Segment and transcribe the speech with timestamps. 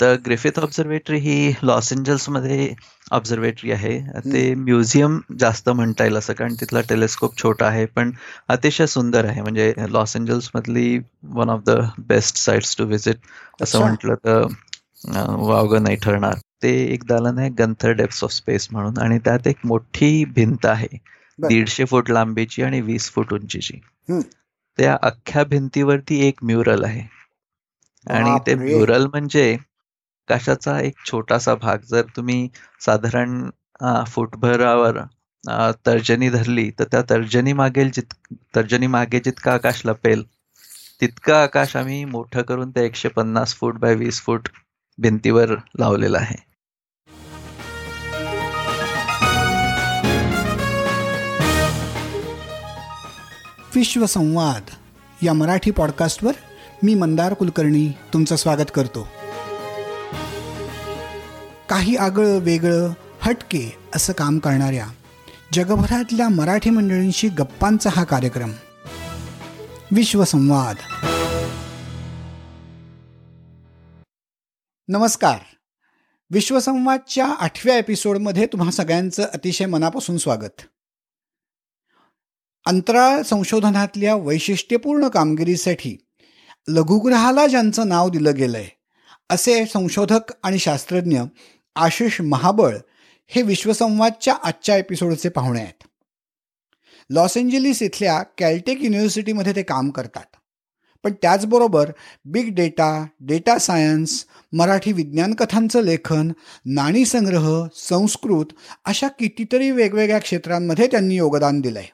[0.00, 2.74] तर Griffith observatory ही लॉसमध्ये
[3.12, 3.98] ऑब्झर्वेटरी आहे.
[4.24, 8.10] ते म्युझियम जास्त म्हणता येईल असं कारण तिथला टेलिस्कोप छोटा आहे पण
[8.48, 9.40] अतिशय सुंदर आहे.
[9.42, 10.98] म्हणजे लॉस एंजल्स मधली
[11.34, 11.78] one of the
[12.08, 13.16] best sites to visit
[13.62, 14.46] असं म्हटलं तर
[15.38, 16.34] वावगं नाही ठरणार.
[16.62, 20.96] ते एक दालन आहे गंथर डेप्स ऑफ स्पेस म्हणून आणि त्यात एक मोठी भिंत आहे.
[21.38, 23.78] दीडशे फूट लांबीची आणि वीस फूट उंचीची.
[24.78, 27.02] त्या अख्ख्या भिंतीवरती एक म्युरल आहे.
[28.06, 29.56] आणि ते म्युरल म्हणजे
[30.30, 32.48] आकाशाचा एक छोटासा भाग जर तुम्ही
[32.80, 33.50] साधारण
[34.06, 34.98] फुटभरावर
[35.86, 38.14] तर्जनी धरली तर त्या तर्जनी मागेल जित
[38.56, 40.22] तर्जनी मागे जितका आकाश लपेल
[41.00, 44.48] तितकं आकाश आम्ही मोठं करून त्या एकशे पन्नास फूट बाय वीस फूट
[44.98, 46.38] भिंतीवर लावलेलं आहे.
[53.76, 54.62] विश्वसंवाद
[55.22, 56.32] या मराठी पॉडकास्टवर
[56.82, 59.08] मी मंदार कुलकर्णी तुमचं स्वागत करतो.
[61.70, 64.86] काही आगळं वेगळं हटके असं काम करणाऱ्या
[65.52, 68.52] जगभरातल्या मराठी मंडळींशी गप्पांचा हा कार्यक्रम.
[69.92, 70.76] विश्वसंवाद.
[74.88, 75.38] नमस्कार.
[76.30, 80.60] विश्वसंवादच्या आठव्या एपिसोडमध्ये तुम्हा सगळ्यांचं अतिशय मनापासून स्वागत.
[82.66, 86.06] अंतराळ संशोधनातल्या वैशिष्ट्यपूर्ण कामगिरीसाठी
[86.68, 88.80] लघुग्रहाला ज्यांचं नाव दिलं गेलं आहे
[89.30, 91.20] असे संशोधक आणि शास्त्रज्ञ
[91.76, 92.76] आशिष महाबळ
[93.26, 95.84] हे विश्वसंवादच्या आजच्या एपिसोडचे पाहुणे आहेत.
[97.10, 100.36] लॉस एंजलिस इथल्या कॅल्टेक युनिव्हर्सिटीमध्ये ते काम करतात.
[101.04, 101.90] पण त्याचबरोबर
[102.24, 106.32] big data data science Marathi विज्ञान कथांचं लेखन
[106.66, 108.44] नाणी संग्रह संस्कृत
[108.84, 111.86] अशा कितीतरी वेगवेगळ्या क्षेत्रांमध्ये त्यांनी योगदान दिलंय.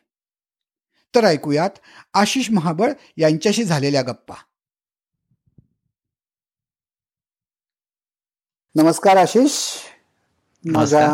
[1.15, 1.71] तर ऐकूयात
[2.15, 4.35] आशिष महाबळ यांच्याशी झालेल्या गप्पा.
[8.77, 9.53] नमस्कार आशिष.
[10.65, 11.05] माझ्या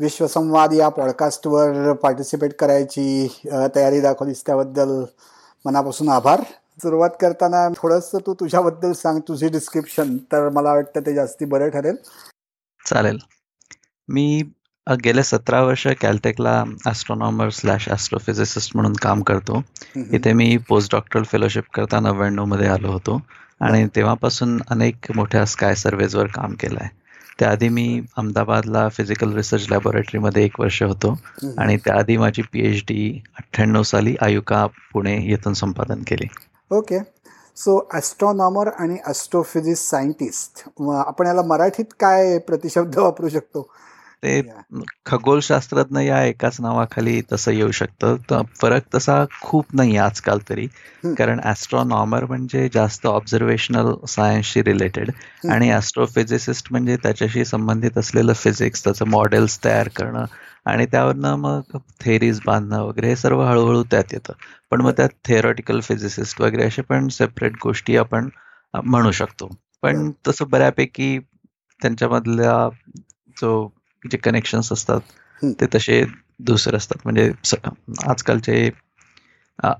[0.00, 3.26] विश्वसंवाद या पॉडकास्टवर पार्टिसिपेट करायची
[3.74, 4.92] तयारी दाखवलीस त्याबद्दल
[5.64, 6.42] मनापासून आभार.
[6.82, 11.96] सुरुवात करताना थोडस तू तुझ्याबद्दल सांग तुझी डिस्क्रिप्शन तर मला वाटतं ते जास्ती बरं ठरेल.
[12.84, 13.18] चालेल.
[14.08, 14.42] मी
[15.04, 19.62] गेले सतरा वर्ष कॅल्टेकला ॲस्ट्रॉनॉमर स्लॅश ॲस्ट्रोफिजिसिस्ट म्हणून काम करतो.
[19.96, 23.20] इथे मी पोस्ट डॉक्टरल फेलोशिप करता नव्याण्णवमध्ये आलो होतो.
[23.60, 26.98] आणि तेव्हापासून अनेक मोठ्या स्काय सर्वेजवर काम केलं आहे
[27.38, 31.18] त्याआधी मी अहमदाबादला फिजिकल रिसर्च लॅबोरेटरीमध्ये एक वर्ष होतो
[31.58, 36.26] आणि त्याआधी माझी पीएच डी अठ्ठ्याण्णव साली आयुका पुणे येथून संपादन केली.
[36.70, 36.98] ओके.
[37.56, 40.62] सो ॲस्ट्रॉनॉमर आणि ॲस्ट्रोफिजिक्स सायंटिस्ट
[41.06, 43.68] आपण याला मराठीत काय प्रतिशब्द वापरू शकतो?
[44.22, 44.40] ते
[45.06, 48.42] खगोलशास्त्रज्ञ या एकाच नावाखाली तसं येऊ शकतं.
[48.60, 50.66] फरक तसा खूप नाही आजकाल तरी.
[51.18, 55.10] कारण ॲस्ट्रॉनॉमर म्हणजे जास्त ऑब्झर्वेशनल सायन्सशी रिलेटेड
[55.50, 60.24] आणि ॲस्ट्रोफिजिसिस्ट म्हणजे त्याच्याशी संबंधित असलेलं फिजिक्स त्याचं मॉडेल्स तयार करणं
[60.66, 64.32] आणि त्यावरनं मग थेरीज बांधणं वगैरे हे सर्व हळूहळू त्यात येतं.
[64.70, 68.28] पण मग त्यात थेरॉटिकल फिजिसिस्ट वगैरे असे पण सेपरेट गोष्टी आपण
[68.74, 69.48] म्हणू शकतो.
[69.82, 71.18] पण तसं बऱ्यापैकी
[71.80, 72.68] त्यांच्यामधल्या
[73.36, 73.52] जो
[74.04, 75.00] जे कनेक्शन्स असतात
[75.60, 76.02] ते तसे
[76.46, 76.98] दुसरे असतात.
[77.04, 77.30] म्हणजे
[78.08, 78.70] आजकालचे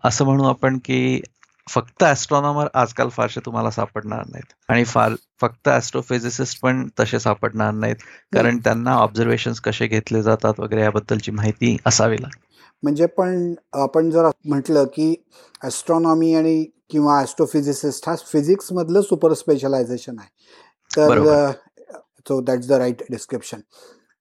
[0.04, 1.20] असं म्हणू आपण की
[1.66, 4.53] फक्त ऍस्ट्रॉनॉमर आजकाल फारसे तुम्हाला सापडणार नाहीत.
[4.69, 7.97] आणि फार फक्त ऍस्ट्रोफिजिसिस्ट पण तसे सापडणार नाहीत.
[8.34, 12.48] कारण त्यांना ऑब्झर्वेशन कसे घेतले जातात वगैरे याबद्दलची माहिती असावी लागते.
[12.82, 15.14] म्हणजे पण आपण जर म्हटलं की
[15.64, 20.28] ऍस्ट्रॉनॉमी आणि किंवा ऍस्ट्रोफिजिसिस्ट हा फिजिक्स मधलं सुपर स्पेशलायझेशन आहे.
[20.91, 21.53] तर
[22.28, 23.60] so that's the right description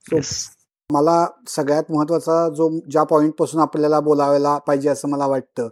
[0.09, 0.47] so
[0.89, 5.67] मला सगळ्यात महत्त्वाचा जो ज्या पॉइंटपासून आपल्याला बोलावायला पाहिजे असं मला वाटतं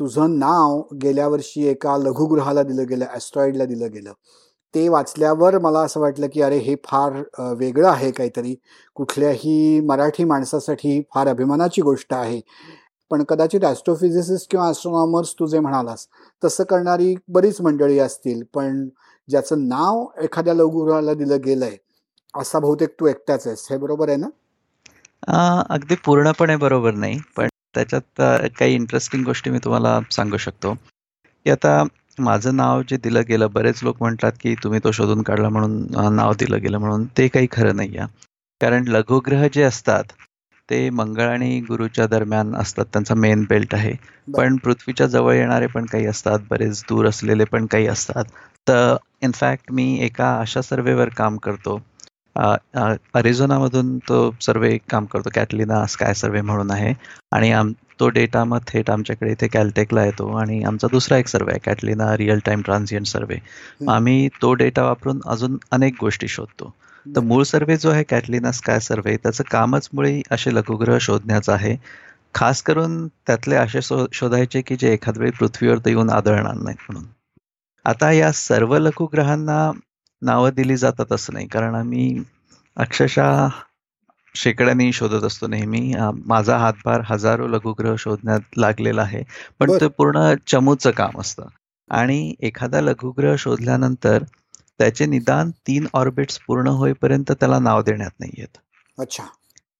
[0.00, 4.12] तुझं नाव गेल्या वर्षी एका लघुगृहाला दिलं गेलं ॲस्ट्रॉइडला दिलं गेलं.
[4.74, 7.22] ते वाचल्यावर मला असं वाटलं की अरे हे फार
[7.58, 8.54] वेगळं आहे काहीतरी.
[8.96, 12.40] कुठल्याही मराठी माणसासाठी फार अभिमानाची गोष्ट आहे.
[13.10, 16.06] पण कदाचित ॲस्ट्रोफिजिसिस्ट किंवा ॲस्ट्रॉनॉमर्स तू जे म्हणालास
[16.42, 18.42] तसं करणारी बरीच मंडळी असतील.
[18.54, 18.88] पण
[19.28, 21.76] ज्याचं नाव एखाद्या लघुगृहाला दिलं गेलंय
[22.34, 24.28] असा बहुतेक तू एकटाच आहेस हे बरोबर आहे ना?
[25.68, 28.20] अगदी पूर्णपणे बरोबर नाही पण त्याच्यात
[28.58, 30.74] काही इंटरेस्टिंग गोष्टी मी तुम्हाला सांगू शकतो.
[31.46, 31.82] की आता
[32.18, 36.32] माझं नाव जे दिलं गेलं बरेच लोक म्हणतात की तुम्ही तो शोधून काढला म्हणून नाव
[36.38, 38.26] दिलं गेलं म्हणून ते काही खरं नाही आहे
[38.60, 40.12] कारण लघुग्रह जे असतात
[40.68, 43.92] ते मंगळ आणि गुरुच्या दरम्यान असतात त्यांचा मेन बेल्ट आहे.
[44.28, 48.24] पण पृथ्वीच्या जवळ येणारे पण काही असतात बरेच दूर असलेले पण काही असतात.
[48.66, 51.78] तर इनफॅक्ट मी एका अशा सर्वेवर काम करतो.
[52.36, 55.30] अरिझोनामधून तो सर्वे काम करतो.
[55.34, 56.92] कॅटलिना स्काय सर्वे म्हणून आहे.
[57.32, 57.52] आणि
[58.00, 60.30] तो डेटा मग थेट आमच्याकडे इथे कॅलटेकला येतो.
[60.38, 63.38] आणि आमचा दुसरा एक सर्वे आहे Catalina real time transient survey.
[63.90, 66.74] आम्ही तो डेटा वापरून अजून अनेक गोष्टी शोधतो.
[67.06, 71.76] तर मूळ सर्वे जो आहे कॅटलिना स्काय सर्वे त्याचं कामच मुळे असे लघुग्रह शोधण्याचं आहे.
[72.34, 73.80] खास करून त्यातले असे
[74.12, 77.04] शोधायचे की जे एखाद वेळी पृथ्वीवर येऊन आदळणार नाहीत म्हणून.
[77.84, 79.70] आता या सर्व लघुग्रहांना
[80.22, 81.46] नावं दिली जातात असं नाही.
[81.46, 82.22] कारण आम्ही
[82.76, 83.48] अक्षरशः
[84.34, 85.92] शेकड्यांनी शोधत असतो नेहमी.
[86.26, 89.22] माझा हातभार हजारो लघुग्रह शोधण्यात लागलेला आहे.
[89.60, 91.46] पण ते पूर्ण चमूचं काम असतं.
[91.90, 94.22] आणि एखादा लघुग्रह शोधल्यानंतर
[94.78, 98.58] त्याचे निदान तीन ऑर्बिट्स पूर्ण होईपर्यंत त्याला नाव देण्यात नाही येत.
[98.98, 99.24] अच्छा.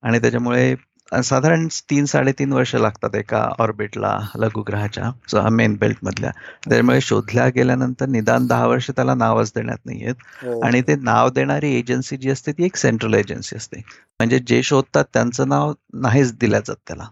[0.02, 0.74] आणि त्याच्यामुळे
[1.12, 6.30] साधारण तीन साडेतीन वर्ष लागतात एका ऑर्बिटला लघुग्रहाच्या मेन बेल्ट मधल्या.
[6.68, 10.60] त्यामुळे शोधल्या गेल्यानंतर निदान दहा वर्ष त्याला नावच देण्यात नाहीयेत हो.
[10.60, 13.78] आणि ते नाव देणारी एजन्सी जी असते ती एक सेंट्रल एजन्सी असते.
[14.20, 17.08] म्हणजे जे शोधतात त्यांचं नाव नाहीच दिल्या जात त्याला.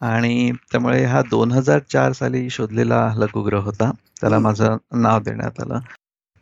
[0.00, 3.90] आणि त्यामुळे हा दोन हजार चार साली शोधलेला लघुग्रह होता.
[4.20, 5.78] त्याला माझं नाव देण्यात आलं.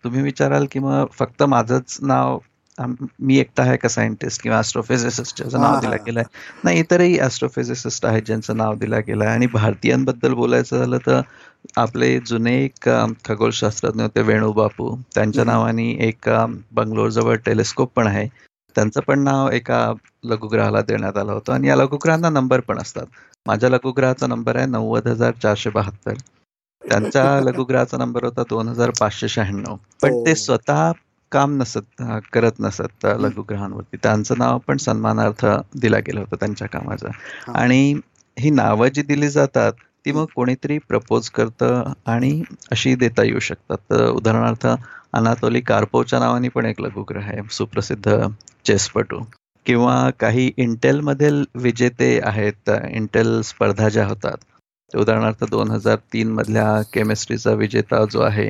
[0.04, 2.38] तुम्ही विचाराल की मग फक्त माझंच नाव
[2.78, 6.24] मी एकटा आहे का सायंटिस्ट किंवा ऍस्ट्रोफिजिसिस्ट ज्याचं नाव दिलं गेलंय?
[6.64, 9.28] नाही इतरही ऍस्ट्रोफिजिसिस्ट आहेत ज्यांचं नाव दिलं गेलंय.
[9.28, 11.20] आणि भारतीयांबद्दल बोलायचं झालं तर
[11.76, 12.88] आपले जुने एक
[13.24, 16.28] खगोलशास्त्रज्ञ होते वेणू बापू त्यांच्या नावाने एक
[16.72, 18.26] बंगलोर जवळ टेलिस्कोप पण आहे.
[18.76, 19.92] त्यांचं पण नाव एका
[20.24, 21.52] लघुग्रहाला देण्यात आलं होतं.
[21.52, 23.06] आणि या लघुग्रहांना नंबर पण असतात.
[23.46, 26.14] माझ्या लघुग्रहाचा नंबर आहे नव्वद हजार चारशे बहात्तर.
[26.82, 29.76] त्यांच्या लघुग्रहाचा नंबर होता दोन हजार पाचशे शहाण्णव.
[30.02, 30.90] पण ते स्वतः
[31.34, 32.02] काम नसत
[32.32, 33.96] करत नसत लघुग्रहांवरती.
[34.02, 35.46] त्यांचं नाव पण सन्मानार्थ
[35.76, 37.08] दिला गेलं होतं त्यांच्या कामाचं.
[37.54, 37.94] आणि
[38.36, 39.72] ही नावं जी दिली जातात
[40.06, 42.42] ती मग कोणीतरी प्रपोज करतं आणि
[42.72, 43.76] अशी देता येऊ शकतात.
[43.90, 44.66] तर उदाहरणार्थ
[45.14, 48.18] अनातोली कार्पोच्या नावाने पण एक लघुग्रह आहे सुप्रसिद्ध
[48.66, 49.20] चेसपटू.
[49.66, 56.66] किंवा काही इंटेल मधील विजेते आहेत इंटेल स्पर्धा ज्या होतात उदाहरणार्थ दोन हजार तीन मधल्या
[56.94, 58.48] केमिस्ट्रीचा विजेता जो आहे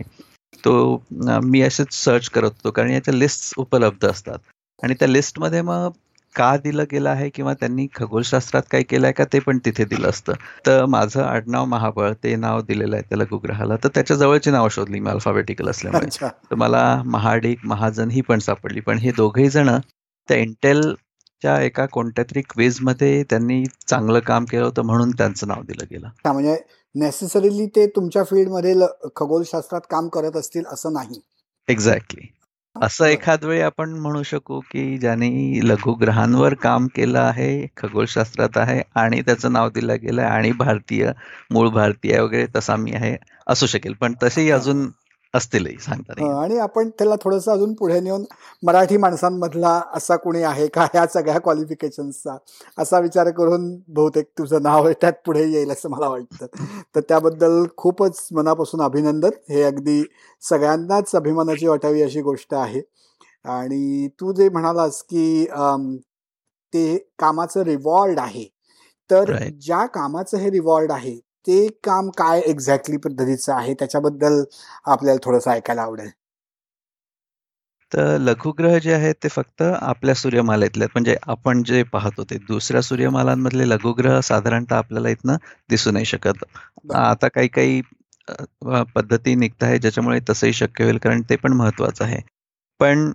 [0.64, 1.02] तो
[1.44, 4.38] मी असेच सर्च करत होतो कारण याच्या लिस्ट उपलब्ध असतात.
[4.82, 5.90] आणि त्या लिस्टमध्ये मग
[6.34, 10.32] का दिलं गेलं आहे किंवा त्यांनी खगोलशास्त्रात काय केलंय का ते पण तिथे दिलं असतं.
[10.66, 15.00] तर माझं आडनाव महाबळ ते नाव दिलेलं आहे त्या लघुग्रहाला तर त्याच्या जवळची नाव शोधली
[15.00, 16.06] मी अल्फाबेटिकल असल्यामुळे.
[16.50, 18.80] तर मला महाडिक महाजन ही पण सापडली.
[18.80, 19.70] पण हे दोघेही जण
[20.28, 25.84] त्या इंटेलच्या एका कोणत्या तरी क्विजमध्ये त्यांनी चांगलं काम केलं होतं म्हणून त्यांचं नाव दिलं
[25.90, 26.08] गेलं.
[26.24, 26.56] म्हणजे
[26.94, 28.74] नेसेसरीली ते तुमच्या फील्डमध्ये
[29.16, 31.20] खगोलशास्त्रात काम करत असतील असं नाही.
[31.68, 32.26] एक्झॅक्टली
[32.76, 39.20] असं एखाद वेळी आपण म्हणू शकू की ज्यांनी लघुग्रहांवर काम केलं आहे खगोलशास्त्रात आहे आणि
[39.20, 41.10] त्याचं नाव दिलं गेलं आणि भारतीय
[41.50, 43.92] मूळ भारतीय वगैरे तसा मी आहे असू शकेल.
[43.92, 44.88] पण तसेही अजून
[45.34, 48.24] असतीलही सांगता आणि आपण त्याला थोडस अजून पुढे नेऊन
[48.62, 52.36] मराठी माणसांमधला असा कोणी आहे का ह्या सगळ्या क्वालिफिकेशन्सचा
[52.78, 56.46] असा विचार करून बहुतेक तुझं नाव त्यात पुढे येईल असं मला वाटतं.
[56.94, 59.30] तर त्याबद्दल खूपच मनापासून अभिनंदन.
[59.50, 60.02] हे अगदी
[60.42, 62.80] सगळ्यांनाच अभिमानाची वाटावी अशी गोष्ट आहे.
[63.44, 65.44] आणि तू जे म्हणालास की
[66.72, 68.44] ते कामाचं रिवॉर्ड आहे.
[69.10, 74.42] तर ज्या कामाचं हे रिवॉर्ड आहे ते काम काय एक्झॅक्टली पद्धतीचं आहे त्याच्याबद्दल
[74.86, 76.10] आपल्याला थोडंसं ऐकायला आवडेल.
[77.92, 83.68] तर लघुग्रह जे आहेत ते फक्त आपल्या सूर्यमालेतले म्हणजे आपण जे पाहतो ते दुसऱ्या सूर्यमालांमधले
[83.68, 85.36] लघुग्रह साधारणतः आपल्याला इथनं
[85.70, 86.44] दिसू नाही शकत.
[86.94, 87.80] आता काही काही
[88.94, 92.20] पद्धती निघत आहे ज्याच्यामुळे तसंही शक्य होईल कारण ते पण महत्वाचं आहे.
[92.80, 93.10] पण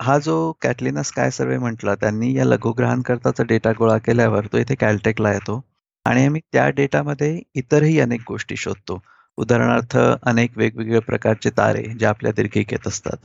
[0.00, 5.32] हा जो कॅटलिना स्काय सर्वे म्हटला त्यांनी या लघुग्रहांकरताचा डेटा गोळा केल्यावर तो इथे कॅल्टेकला
[5.32, 5.60] येतो.
[6.06, 9.00] आणि आम्ही त्या डेटामध्ये इतरही अनेक गोष्टी शोधतो.
[9.38, 13.16] उदाहरणार्थ अनेक वेगवेगळ्या प्रकारचे तारे जे आपल्या दीर्घिकेत असतात.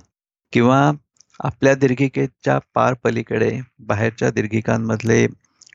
[0.53, 0.91] किंवा
[1.39, 5.25] आपल्या दीर्घिकेच्या पार पलीकडे बाहेरच्या दीर्घिकांमधले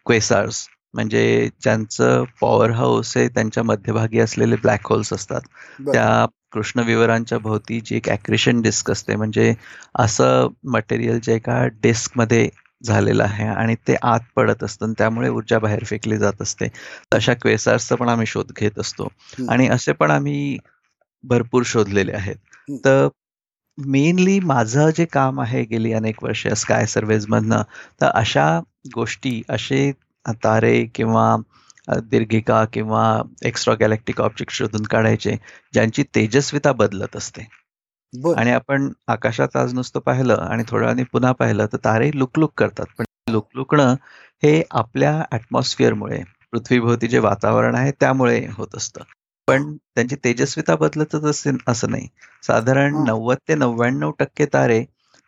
[0.07, 5.41] क्वेसार्स म्हणजे ज्यांचं पॉवर हाऊस आहे त्यांच्या मध्यभागी असलेले ब्लॅक होल्स असतात.
[5.87, 9.53] त्या कृष्णविवरांच्या भोवती जी एक ॲक्रिशन डिस्क असते म्हणजे
[9.99, 12.49] असं मटेरियल जे एका डिस्कमध्ये
[12.81, 16.69] झालेलं आहे आणि ते आत पडत असतं त्यामुळे ऊर्जा बाहेर फेकली जात असते.
[17.15, 19.09] तशा क्वेसार्सचा पण आम्ही शोध घेत असतो.
[19.49, 20.57] आणि असे पण आम्ही
[21.25, 22.37] भरपूर शोधलेले आहेत.
[22.85, 23.09] तर
[23.79, 27.63] मेनली माझं जे काम आहे गेली अनेक वर्ष स्काय सर्वेज मधनं
[28.01, 28.49] तर अशा
[28.95, 29.91] गोष्टी असे
[30.45, 31.37] तारे किंवा
[32.11, 33.05] दीर्घिका किंवा
[33.45, 35.37] एक्स्ट्रा गॅलेक्टिक ऑब्जेक्ट शोधून काढायचे
[35.73, 37.47] ज्यांची तेजस्विता बदलत असते.
[38.39, 42.87] आणि आपण आकाशात आज नुसतं पाहिलं आणि थोड्या वेळाने पुन्हा पाहिलं तर तारे लुकलुक करतात.
[42.99, 43.95] पण लुकलुकणं
[44.43, 49.03] हे आपल्या ऍटमॉस्फिअरमुळे पृथ्वीभोवती जे वातावरण आहे त्यामुळे होत असतं.
[49.49, 51.25] पण त्यांची तेजस्विता बदलतच
[51.69, 52.09] असं नाही.
[52.43, 54.85] साधारण नव्वद ते नव्याण्णव टक्के तारे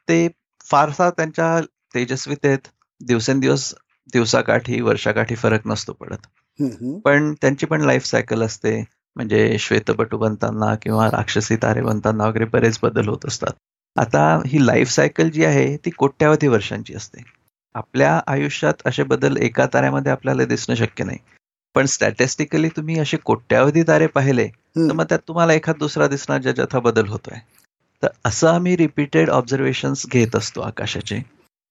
[0.09, 0.29] ते
[0.71, 1.61] फारसा त्यांच्या
[1.95, 2.69] तेजस्वीतेत
[3.01, 3.75] दिवसेंदिवस
[4.12, 6.27] दिवसाकाठी वर्षाकाठी फरक नसतो पडत.
[7.05, 8.85] पण त्यांची पण लाईफ सायकल असते.
[9.16, 13.52] म्हणजे श्वेतपटू बनताना किंवा राक्षसी तारे बनताना वगैरे बरेच बदल होत असतात.
[13.97, 17.23] आता ही लाईफ सायकल जी आहे ती कोट्यावधी वर्षांची असते.
[17.75, 21.19] आपल्या आयुष्यात असे बदल एका ताऱ्यामध्ये आपल्याला दिसणं शक्य नाही.
[21.75, 26.66] पण स्टॅटिस्टिकली तुम्ही असे कोट्यावधी तारे पाहिले तर मग त्यात तुम्हाला एखाद दुसरा दिसणार ज्याच्यात
[26.73, 27.38] हा बदल होतोय.
[28.02, 31.23] तर असं आम्ही रिपीटेड ऑब्झर्वेशन घेत असतो आकाशाचे.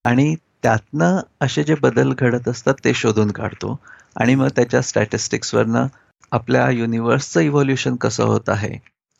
[0.05, 3.79] आणि त्यातनं असे जे बदल घडत असतात ते शोधून काढतो.
[4.15, 5.87] आणि मग त्याच्या स्टॅटिस्टिक्सवरनं
[6.31, 8.73] आपल्या युनिव्हर्सचं इव्होल्युशन कसं होत आहे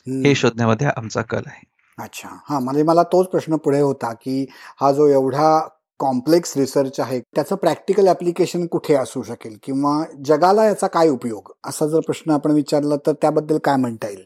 [0.06, 1.62] हे शोधण्यामध्ये आमचा कल आहे.
[1.98, 2.28] अच्छा.
[2.48, 4.46] हा म्हणजे मला तोच प्रश्न पुढे होता की
[4.80, 5.58] हा जो एवढा
[6.00, 11.52] कॉम्प्लेक्स रिसर्च आहे त्याचं प्रॅक्टिकल ऍप्लिकेशन कुठे असू शकेल किंवा जगाला याचा काय उपयोग?
[11.64, 14.24] असा जर प्रश्न आपण विचारला तर त्याबद्दल काय म्हणता येईल?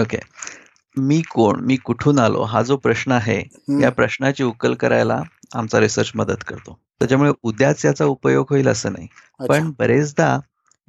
[0.00, 0.18] ओके.
[0.96, 3.42] मी कोण मी कुठून आलो हा जो प्रश्न आहे
[3.82, 5.22] या प्रश्नाची उकल करायला
[5.54, 6.78] आमचा रिसर्च मदत करतो.
[6.98, 9.06] त्याच्यामुळे उद्याच याचा उपयोग होईल असं नाही.
[9.48, 10.38] पण बरेचदा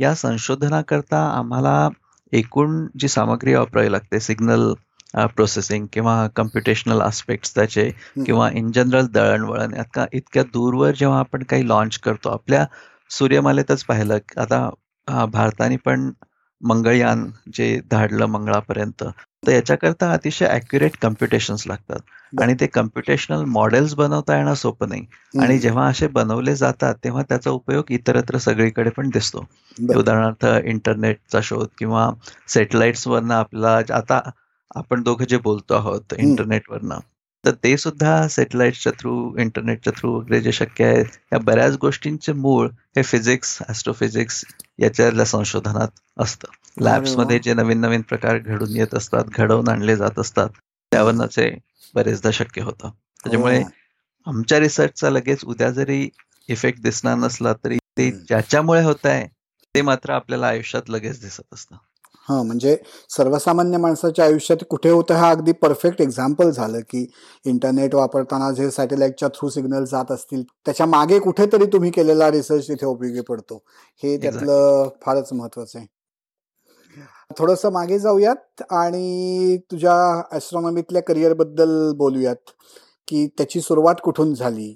[0.01, 1.89] या संशोधनाकरता आम्हाला
[2.33, 4.73] एकूण जी सामग्री वापरावी लागते सिग्नल
[5.15, 7.91] प्रोसेसिंग किंवा कम्प्युटेशनल आस्पेक्ट त्याचे
[8.25, 12.65] किंवा इन जनरल दळणवळण का इतक्या दूरवर जेव्हा आपण काही लॉन्च करतो आपल्या
[13.09, 14.69] सूर्यमालेतच पाहिलं आता
[15.25, 16.11] भारताने पण
[16.61, 19.03] मंगळयान जे धाडलं मंगळापर्यंत
[19.43, 21.99] तर याच्याकरता अतिशय अॅक्युरेट कम्प्युटेशन्स लागतात.
[22.33, 25.05] आणि ते कम्प्युटेशनल मॉडेल्स बनवता येणं सोपं नाही.
[25.39, 29.45] आणि जेव्हा असे बनवले जातात तेव्हा त्याचा उपयोग इतरत्र सगळीकडे पण दिसतो.
[29.95, 32.09] उदाहरणार्थ इंटरनेटचा शोध किंवा
[32.47, 34.19] सेटेलाइट्सवरनं आपल्याला आता
[34.75, 36.99] आपण दोघं जे बोलतो आहोत इंटरनेटवरनं
[37.43, 41.01] तर ते सुद्धा सेटेलाइटच्या थ्रू इंटरनेटच्या थ्रू वगैरे जे शक्य आहे
[41.33, 44.43] या बऱ्याच गोष्टींचे मूळ हे फिजिक्स ॲस्ट्रोफिजिक्स
[44.79, 46.47] याच्या संशोधनात असतं.
[46.81, 50.49] लॅब्समध्ये जे नवीन नवीन प्रकार घडून येत असतात घडवून आणले जात असतात
[50.91, 51.51] त्यावरनच हे
[51.95, 52.89] बरेचदा शक्य होतं.
[53.23, 53.69] त्याच्यामुळे हो.
[54.27, 56.09] आमच्या रिसर्चचा लगेच उद्या जरी
[56.49, 59.27] इफेक्ट दिसणार नसला तरी ते ज्याच्यामुळे होत आहे
[59.75, 61.75] ते मात्र आपल्याला आयुष्यात लगेच दिसत असतं.
[62.31, 62.77] हा म्हणजे
[63.09, 67.05] सर्वसामान्य माणसाच्या आयुष्यात कुठे होतं हा अगदी परफेक्ट एक्झाम्पल झालं की
[67.45, 73.21] इंटरनेट वापरताना जे सॅटेलाइटच्या थ्रू सिग्नल जात असतील त्याच्यामागे कुठेतरी तुम्ही केलेला रिसर्च तिथे उपयोगी
[73.21, 73.63] पडतो.
[74.03, 75.87] हे त्यातलं फारच महत्वाचं आहे.
[77.37, 79.95] थोडस मागे जाऊयात आणि तुझ्या
[80.35, 82.51] ऍस्ट्रॉनॉमीतल्या करिअरबद्दल बोलूयात
[83.07, 84.75] की त्याची सुरुवात कुठून झाली?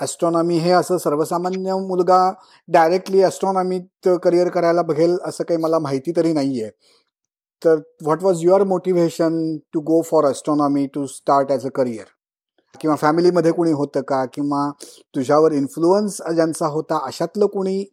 [0.00, 2.20] ॲस्ट्रॉनॉमी हे असं सर्वसामान्य मुलगा
[2.68, 6.70] डायरेक्टली ॲस्ट्रॉनॉमीत करिअर करायला बघेल असं काही मला माहिती तरी नाही आहे
[7.62, 12.04] तर what was your motivation to go for astronomy to start as a career
[12.80, 14.24] किंवा फॅमिलीमध्ये कुणी होतं का?
[14.24, 14.70] किंवा
[15.14, 17.84] तुझ्यावर इन्फ्लुअन्स ज्यांचा होता अशातलं कुणी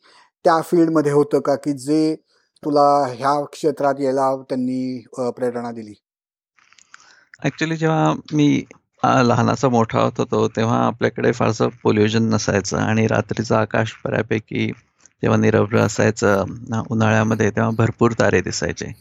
[0.45, 1.55] त्या फील्डमध्ये होतं का?
[1.55, 2.15] की जे
[2.63, 5.93] तुला ह्या क्षेत्रात यायला त्यांनी प्रेरणा दिली?
[7.43, 8.63] ॲक्च्युली जेव्हा मी
[9.03, 14.65] लहानाचा मोठा होत होतो तेव्हा आपल्याकडे फारसं पोल्युशन नसायचं आणि रात्रीचं आकाश बऱ्यापैकी
[15.23, 18.91] जेव्हा निरभ्र असायचं उन्हाळ्यामध्ये तेव्हा भरपूर तारे दिसायचे.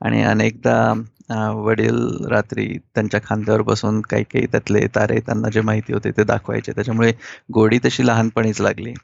[0.00, 6.10] आणि अनेकदा वडील रात्री त्यांच्या खांद्यावर बसून काही काही त्यातले तारे त्यांना जे माहिती होते
[6.16, 6.72] ते दाखवायचे.
[6.72, 7.12] त्याच्यामुळे
[7.54, 8.94] गोडी तशी लहानपणीच लागली.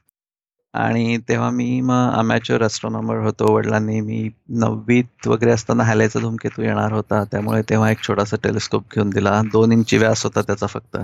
[0.79, 3.53] आणि तेव्हा मी मग अमॅच्युअर ॲस्ट्रॉनॉमर होतो.
[3.55, 7.23] वडिलांनी मी नववीत वगैरे असताना हायलायचा धूमकेतू येणार होता.
[7.25, 9.41] त्यामुळे तेव्हा एक छोटासा टेलिस्कोप घेऊन दिला.
[9.53, 10.97] दोन इंची व्यास होता त्याचा फक्त.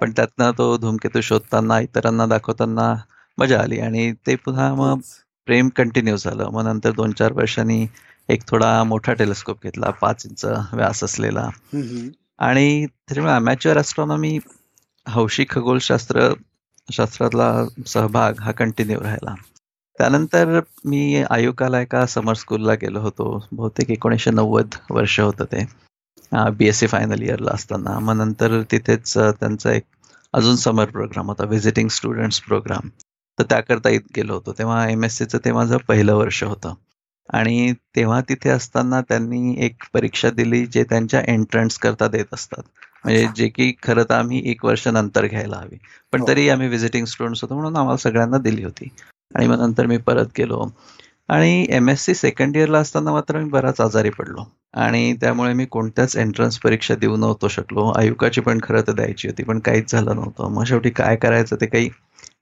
[0.00, 2.94] पण त्यातनं तो धूमकेतू शोधताना इतरांना दाखवताना
[3.38, 5.00] मजा आली आणि ते पुन्हा मग
[5.48, 6.48] प्रेम कंटिन्यू झालं.
[6.52, 7.86] मग नंतर दोन चार वर्षांनी
[8.28, 9.90] एक थोडा मोठा टेलिस्कोप घेतला.
[9.90, 11.48] पाच इंच व्यास असलेला.
[12.38, 14.38] आणि त्याच्यामुळे अमॅच्युअर ॲस्ट्रॉनॉमी
[15.06, 16.28] हौशी खगोलशास्त्र
[16.88, 17.48] शास्त्रातला
[17.86, 19.34] सहभाग हा कंटिन्यू राहिला.
[19.98, 23.26] त्यानंतर मी आयुकाला एका समर स्कूलला गेलो होतो.
[23.52, 25.64] बहुतेक एकोणीसशे नव्वद वर्ष होतं ते.
[26.58, 27.98] बी एस सी फायनल इयरला असताना.
[27.98, 29.84] मग नंतर तिथेच त्यांचा एक
[30.34, 32.88] अजून समर प्रोग्राम होता व्हिजिटिंग स्टुडंट्स प्रोग्राम
[33.38, 34.52] तर त्याकरता गेलो होतो.
[34.58, 36.74] तेव्हा एम एस सीचं ते माझं पहिलं वर्ष होतं.
[37.28, 42.62] आणि तेव्हा तिथे असताना त्यांनी एक परीक्षा दिली जे त्यांच्या एंट्रन्स करता देत असतात.
[43.04, 45.76] म्हणजे जे की खरं तर आम्ही एक वर्ष नंतर घ्यायला हवी.
[46.12, 46.28] पण हो.
[46.28, 48.88] तरी आम्ही व्हिजिटिंग स्टुडंट्स होतो म्हणून आम्हाला सगळ्यांना दिली होती.
[49.34, 50.64] आणि मग नंतर मी परत गेलो.
[51.28, 54.44] आणि एम एस सी सेकंड इयरला असताना मात्र मी बराच आजारी पडलो.
[54.74, 57.90] आणि त्यामुळे मी कोणत्याच एंट्रन्स परीक्षा देऊ नव्हतो शकलो.
[57.90, 60.48] आयुकाची पण खरं तर द्यायची होती पण काहीच झालं नव्हतं.
[60.48, 61.88] मग शेवटी काय करायचं ते काही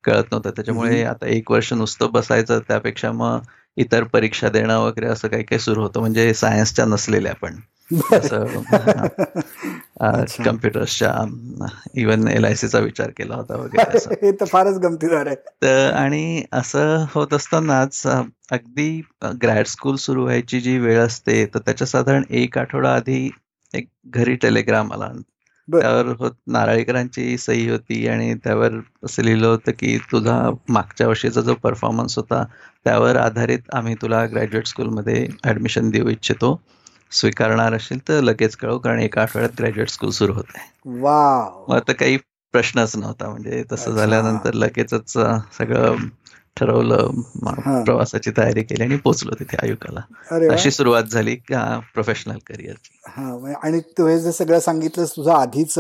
[0.05, 0.51] कळत नव्हतं.
[0.51, 3.39] त्याच्यामुळे आता एक वर्ष नुसतं बसायचं त्यापेक्षा मग
[3.81, 7.55] इतर परीक्षा देणं वगैरे असं काही काही सुरू होतं म्हणजे सायन्सच्या नसलेल्या पण.
[10.45, 11.25] कम्प्युटर्सच्या
[11.95, 15.37] इवन एल आय सीचा विचार केला होता वगैरे हे तर फारच गमतीदार आहे.
[15.63, 21.87] तर आणि असं होत असतानाच अगदी ग्रॅड स्कूल सुरू व्हायची जी वेळ असते तर त्याच्या
[21.87, 23.31] साधारण एक आठवडा आधी
[23.75, 25.09] एक घरी टेलिग्राम आला.
[25.75, 28.73] त्यावर नारळीकरांची सही होती आणि त्यावर
[29.05, 32.45] असं लिहिलं होतं की तुझा मागच्या वर्षीचा जो परफॉर्मन्स होता
[32.85, 36.61] त्यावर आधारित आम्ही तुला ग्रॅज्युएट स्कूलमध्ये ऍडमिशन देऊ इच्छितो.
[37.13, 40.45] स्वीकारणार असेल तर लगेच कळव कारण एका आठवड्यात ग्रॅज्युएट स्कूल सुरू होत.
[41.69, 42.17] मग आता काही
[42.55, 45.13] प्रश्नच नव्हता म्हणजे तसं झाल्यानंतर लगेचच
[45.59, 45.97] सगळं
[46.57, 47.21] ठरवलं
[47.85, 50.01] प्रवासाची तयारी केली आणि पोहोचलो तिथे आयुकाला.
[50.53, 55.79] अशी सुरुवात झाली प्रोफेशनल करिअरची आणि तू हे जे सगळं सांगितलं तुझं आधीच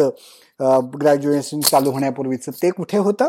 [1.00, 3.29] ग्रॅज्युएशन चालू होण्यापूर्वीच ते कुठे होतं?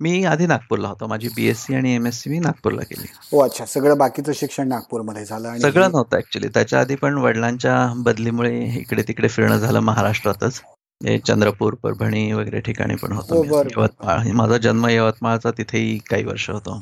[0.00, 1.06] मी आधी नागपूरला होतो.
[1.06, 3.06] माझी बीएससी आणि एमएससी मी नागपूरला केली.
[3.32, 3.64] हो अच्छा.
[3.64, 9.28] सगळं बाकीचं शिक्षण नागपूरमध्ये झालं सगळं नव्हतं ऍक्च्युली त्याच्या आधी पण वडिलांच्या बदलीमुळे इकडे तिकडे
[9.28, 10.60] फिरणं झालं महाराष्ट्रातच.
[11.00, 13.42] चंद्रपूर परभणी वगैरे ठिकाणी पण होतो.
[13.42, 16.80] हो, यवतमाळ माझा जन्म यवतमाळचा तिथेही काही वर्ष होतो.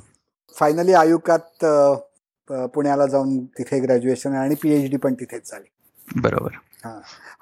[0.56, 1.64] फायनली आयुकात
[2.74, 6.20] पुण्याला जाऊन तिथे ग्रॅज्युएशन आणि पीएचडी पण तिथेच झाली.
[6.22, 6.56] बरोबर.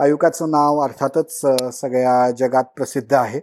[0.01, 1.41] आयुकाचं नाव अर्थातच
[1.73, 3.41] सगळ्या जगात प्रसिद्ध आहे.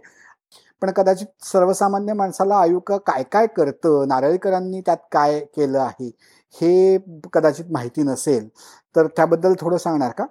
[0.82, 6.08] पण कदाचित सर्वसामान्य माणसाला आयुका काय काय करतं नारळीकरांनी त्यात काय केलं आहे
[6.54, 6.98] हे
[7.32, 8.48] कदाचित माहिती नसेल
[8.96, 10.24] तर त्याबद्दल थोडं सांगणार का?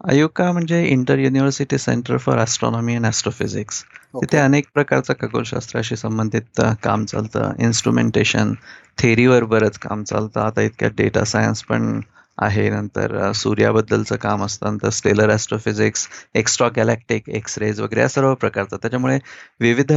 [0.00, 3.82] अयुका म्हणजे inter university centre for astronomy and astrophysics
[4.14, 7.52] तिथे अनेक प्रकारचं खगोलशास्त्राशी संबंधित काम चालतं.
[7.58, 8.54] इन्स्ट्रुमेंटेशन
[8.98, 10.40] थेरीवर बरंच काम चालतं.
[10.40, 12.00] आता इतक्यात डेटा सायन्स पण
[12.38, 12.68] आहे.
[12.70, 14.70] नंतर सूर्याबद्दलचं काम असतं.
[14.70, 18.76] नंतर stellar astrophysics extra galactic X rays वगैरे या सर्व प्रकारचं.
[18.76, 19.18] त्याच्यामुळे
[19.60, 19.92] विविध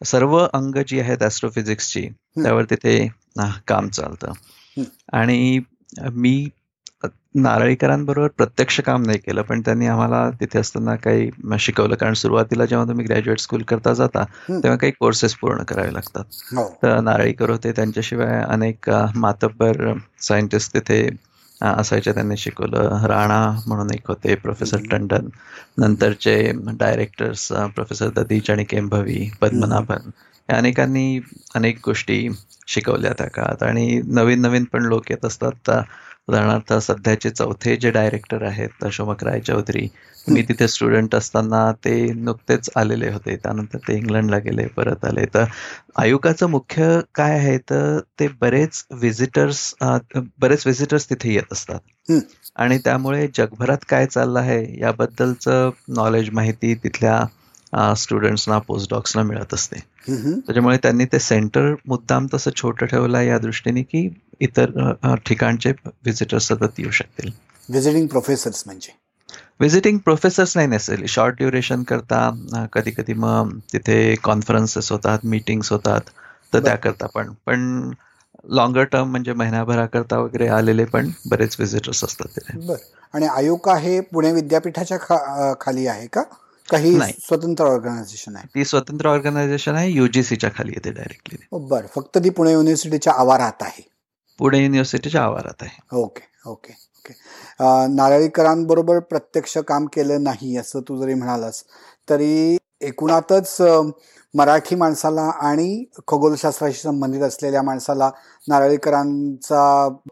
[0.00, 2.98] सर्व अंग जी आहेत ॲस्ट्रोफिजिक्सची त्यावर तिथे
[3.68, 4.32] काम चालतं.
[5.12, 5.60] आणि
[6.12, 6.48] मी
[7.36, 11.94] नारळीकरांबरोबर प्रत्यक्ष काम नाही केलं पण त्यांनी आम्हाला तिथे असताना काही शिकवलं.
[11.94, 16.24] कारण सुरुवातीला जेव्हा तुम्ही ग्रॅज्युएट स्कूल करता जाता तेव्हा काही कोर्सेस पूर्ण करावे लागतात.
[16.56, 16.68] हो.
[16.82, 21.06] तर नारळीकर होते त्यांच्याशिवाय अनेक मातब्बर सायंटिस्ट तिथे
[21.60, 23.04] असायचे त्यांनी शिकवलं.
[23.06, 25.28] राणा म्हणून एक होते प्रोफेसर टंडन.
[25.78, 30.10] नंतरचे डायरेक्टर्स प्रोफेसर ददीच आणि केंभवी पद्मनाभन.
[30.48, 31.18] या अनेकांनी
[31.54, 32.28] अनेक गोष्टी
[32.68, 33.62] शिकवल्या त्या काळात.
[33.62, 35.70] आणि नवीन नवीन पण लोक येत असतात.
[36.28, 39.86] उदाहरणार्थ सध्याचे चौथे जे डायरेक्टर आहेत अशोमक राय चौधरी
[40.26, 43.36] मी तिथे स्टुडंट असताना ते नुकतेच आलेले होते.
[43.36, 45.24] त्यानंतर ते इंग्लंडला गेले परत आले.
[45.34, 45.44] तर
[45.98, 47.56] आयुकाचं मुख्य काय आहे?
[47.60, 51.78] तर ते बरेच व्हिजिटर्स बरेच व्हिजिटर्स तिथे येत असतात.
[52.56, 57.24] आणि त्यामुळे जगभरात काय चाललं आहे याबद्दलचं नॉलेज माहिती तिथल्या
[57.96, 59.78] स्टुडंट्सना पोस्टडॉक्सना मिळत असते.
[60.08, 64.08] त्याच्यामुळे त्यांनी ते सेंटर मुद्दाम तसं छोटं ठेवलं या दृष्टीने की
[64.40, 67.30] इतर ठिकाणचे व्हिजिटर्स सतत येऊ शकतील.
[67.68, 68.94] व्हिजिटिंग प्रोफेसर्स म्हणजे?
[69.60, 76.00] व्हिजिटिंग प्रोफेसर्स नाही नेसेसरी शॉर्ट ड्युरेशन करता कधी कधी मग तिथे कॉन्फरन्सेस होतात मीटिंग्स होतात
[76.54, 77.32] तर त्या करता पण.
[77.46, 77.90] पण
[78.48, 82.74] लॉंगर टर्म म्हणजे महिन्याभराकरता वगैरे आलेले पण बरेच व्हिजिटर्स असतात तिथे.
[83.14, 86.22] आणि आयोका हे पुणे विद्यापीठाच्या खाली आहे का?
[86.68, 88.46] काही स्वतंत्र ऑर्गनायझेशन आहे?
[88.54, 91.86] ती स्वतंत्र ऑर्गनायझेशन आहे युजीसीच्या खाली येते डायरेक्टली बरं.
[91.94, 93.95] फक्त ती पुणे युनिव्हर्सिटीच्या आवारात आहे.
[94.38, 95.78] पुणे युनिव्हर्सिटीच्या आवारात आहे.
[95.96, 97.14] Okay okay okay.
[97.96, 101.62] नारळीकरांबरोबर प्रत्यक्ष काम केलं नाही असं तू जरी म्हणालास
[102.08, 103.56] तरी एकूणातच
[104.34, 108.10] मराठी माणसाला आणि खगोलशास्त्राशी संबंधित असलेल्या माणसाला
[108.48, 109.60] नारळीकरांचा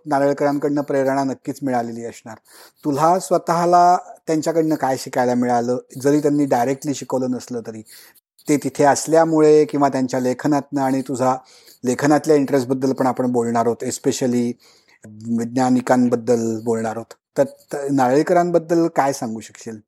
[0.07, 2.37] नारळीकरांकडनं प्रेरणा नक्कीच मिळालेली असणार.
[2.85, 5.79] तुला स्वतःला त्यांच्याकडनं काय शिकायला मिळालं?
[6.03, 7.83] जरी त्यांनी डायरेक्टली शिकवलं नसलं तरी.
[8.49, 11.35] ते तिथे असल्यामुळे किंवा त्यांच्या लेखनातनं आणि तुझा
[11.85, 14.53] लेखनातल्या इंटरेस्टबद्दल पण आपण बोलणार आहोत एस्पेशली
[15.39, 17.15] वैज्ञानिकांबद्दल बोलणार आहोत.
[17.37, 19.79] तर नारळीकरांबद्दल काय सांगू शकशील?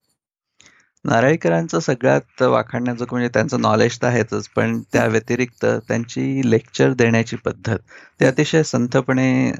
[1.04, 7.78] नारळीकरांचं सगळ्यात वाखाणण्याचं म्हणजे त्यांचं नॉलेज तर आहेतच पण त्या व्यतिरिक्त त्यांची लेक्चर देण्याची पद्धत
[8.20, 9.52] ते अतिशय संथपणे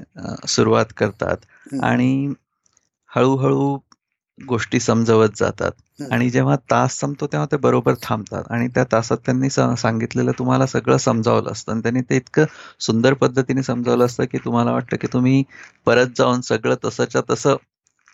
[0.47, 1.37] सुरुवात करतात.
[1.83, 2.33] आणि
[3.11, 3.77] हळूहळू
[4.39, 5.71] गोष्टी समजवत जातात.
[6.11, 8.43] आणि जेव्हा तास संपतो तेव्हा ते बरोबर थांबतात.
[8.49, 11.71] आणि त्या तासात त्यांनी सांगितलेलं तुम्हाला सगळं समजावलं असतं.
[11.71, 12.45] आणि त्यांनी ते इतकं
[12.79, 15.43] सुंदर पद्धतीने समजावलं असतं की तुम्हाला वाटतं की तुम्ही
[15.85, 17.55] परत जाऊन सगळं तसंच्या तसं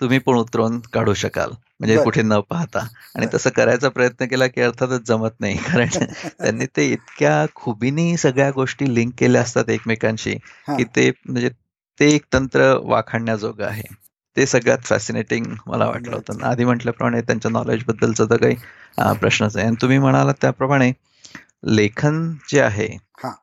[0.02, 1.50] तुम्ही पण उतरवून काढू शकाल.
[1.80, 2.88] म्हणजे कुठे न पाहता.
[3.16, 5.56] आणि तसं करायचा प्रयत्न केला की अर्थातच जमत नाही.
[5.78, 5.88] कारण
[6.40, 10.34] त्यांनी ते इतक्या खुबीने सगळ्या गोष्टी लिंक केल्या असतात एकमेकांशी
[10.78, 11.50] की ते म्हणजे
[12.00, 14.03] ते एक तंत्र वाखाणण्याजोगं आहे.
[14.38, 16.44] ते सगळ्यात फॅसिनेटिंग मला वाटलं होतं.
[16.46, 18.56] आधी म्हटल्याप्रमाणे त्यांच्या नॉलेज बद्दलचा तर काही
[19.20, 20.92] प्रश्नच आहे आणि तुम्ही म्हणालात त्याप्रमाणे
[21.66, 22.88] लेखन जे आहे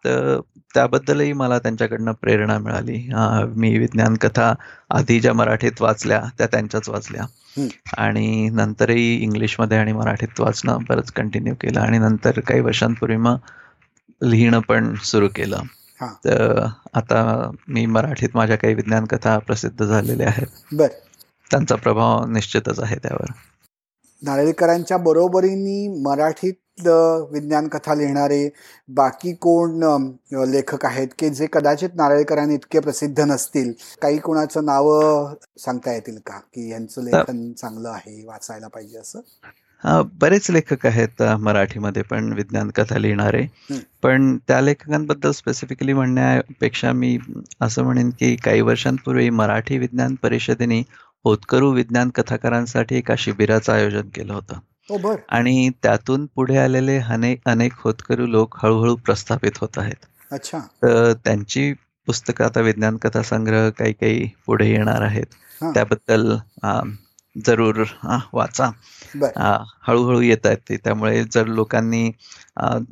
[0.04, 0.40] तर
[0.74, 2.98] त्याबद्दलही मला त्यांच्याकडनं प्रेरणा मिळाली.
[3.56, 4.52] मी विज्ञान कथा
[4.90, 7.24] आधी ज्या मराठीत वाचल्या त्या त्यांच्याच वाचल्या.
[7.98, 11.80] आणि नंतरही इंग्लिशमध्ये आणि मराठीत वाचणं बरंच कंटिन्यू केलं.
[11.80, 13.36] आणि नंतर काही वर्षांपूर्वी मग
[14.22, 15.62] लिहिणं पण सुरू केलं.
[16.06, 20.46] तर आता मी मराठीत माझ्या काही विज्ञान कथा प्रसिद्ध झालेल्या आहेत.
[20.72, 20.86] बर.
[21.50, 23.32] त्यांचा प्रभाव निश्चितच आहे त्यावर.
[24.22, 26.52] नारळीकरांच्या बरोबरीने मराठीत
[27.30, 28.50] विज्ञान कथा लिहिणारे
[28.88, 29.82] बाकी कोण
[30.48, 35.00] लेखक आहेत की जे कदाचित नारळीकरांनी इतके प्रसिद्ध नसतील काही कोणाचं नाव
[35.58, 36.32] सांगता येतील का?
[36.32, 39.20] की यांचं लेखन चांगलं आहे वाचायला पाहिजे असं?
[39.84, 43.46] बरेच लेखक आहेत मराठीमध्ये पण विज्ञान कथा लिहिणारे.
[44.02, 47.18] पण त्या लेखकांबद्दल स्पेसिफिकली म्हणण्यापेक्षा मी
[47.60, 50.82] असं म्हणेन की काही वर्षांपूर्वी मराठी विज्ञान परिषदेने
[51.24, 54.54] होतकरू विज्ञान कथाकारांसाठी एका शिबिराचं आयोजन केलं होतं.
[55.28, 60.06] आणि त्यातून पुढे आलेले अनेक अनेक होतकरू लोक हळूहळू प्रस्थापित होत आहेत.
[60.32, 60.58] अच्छा.
[60.58, 61.72] तर त्यांची
[62.06, 65.26] पुस्तकं आता विज्ञान कथा संग्रह काही काही पुढे येणार आहेत.
[65.74, 66.36] त्याबद्दल
[67.36, 67.82] जरूर
[68.32, 68.70] वाचा.
[69.86, 70.76] हळूहळू येत आहेत ते.
[70.76, 72.10] त्यामुळे जर लोकांनी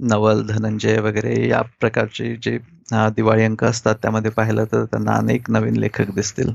[0.00, 2.58] नवल धनंजय वगैरे या प्रकारचे जे
[3.16, 6.52] दिवाळी अंक असतात त्यामध्ये पाहिलं तर त्यांना अनेक नवीन लेखक दिसतील.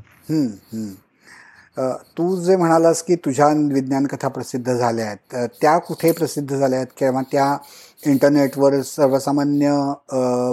[2.18, 6.88] तू जे म्हणालास की तुझ्या विज्ञान कथा प्रसिद्ध झाल्या आहेत त्या कुठे प्रसिद्ध झाल्या आहेत?
[6.98, 7.56] किंवा त्या
[8.06, 9.72] इंटरनेटवर सर्वसामान्य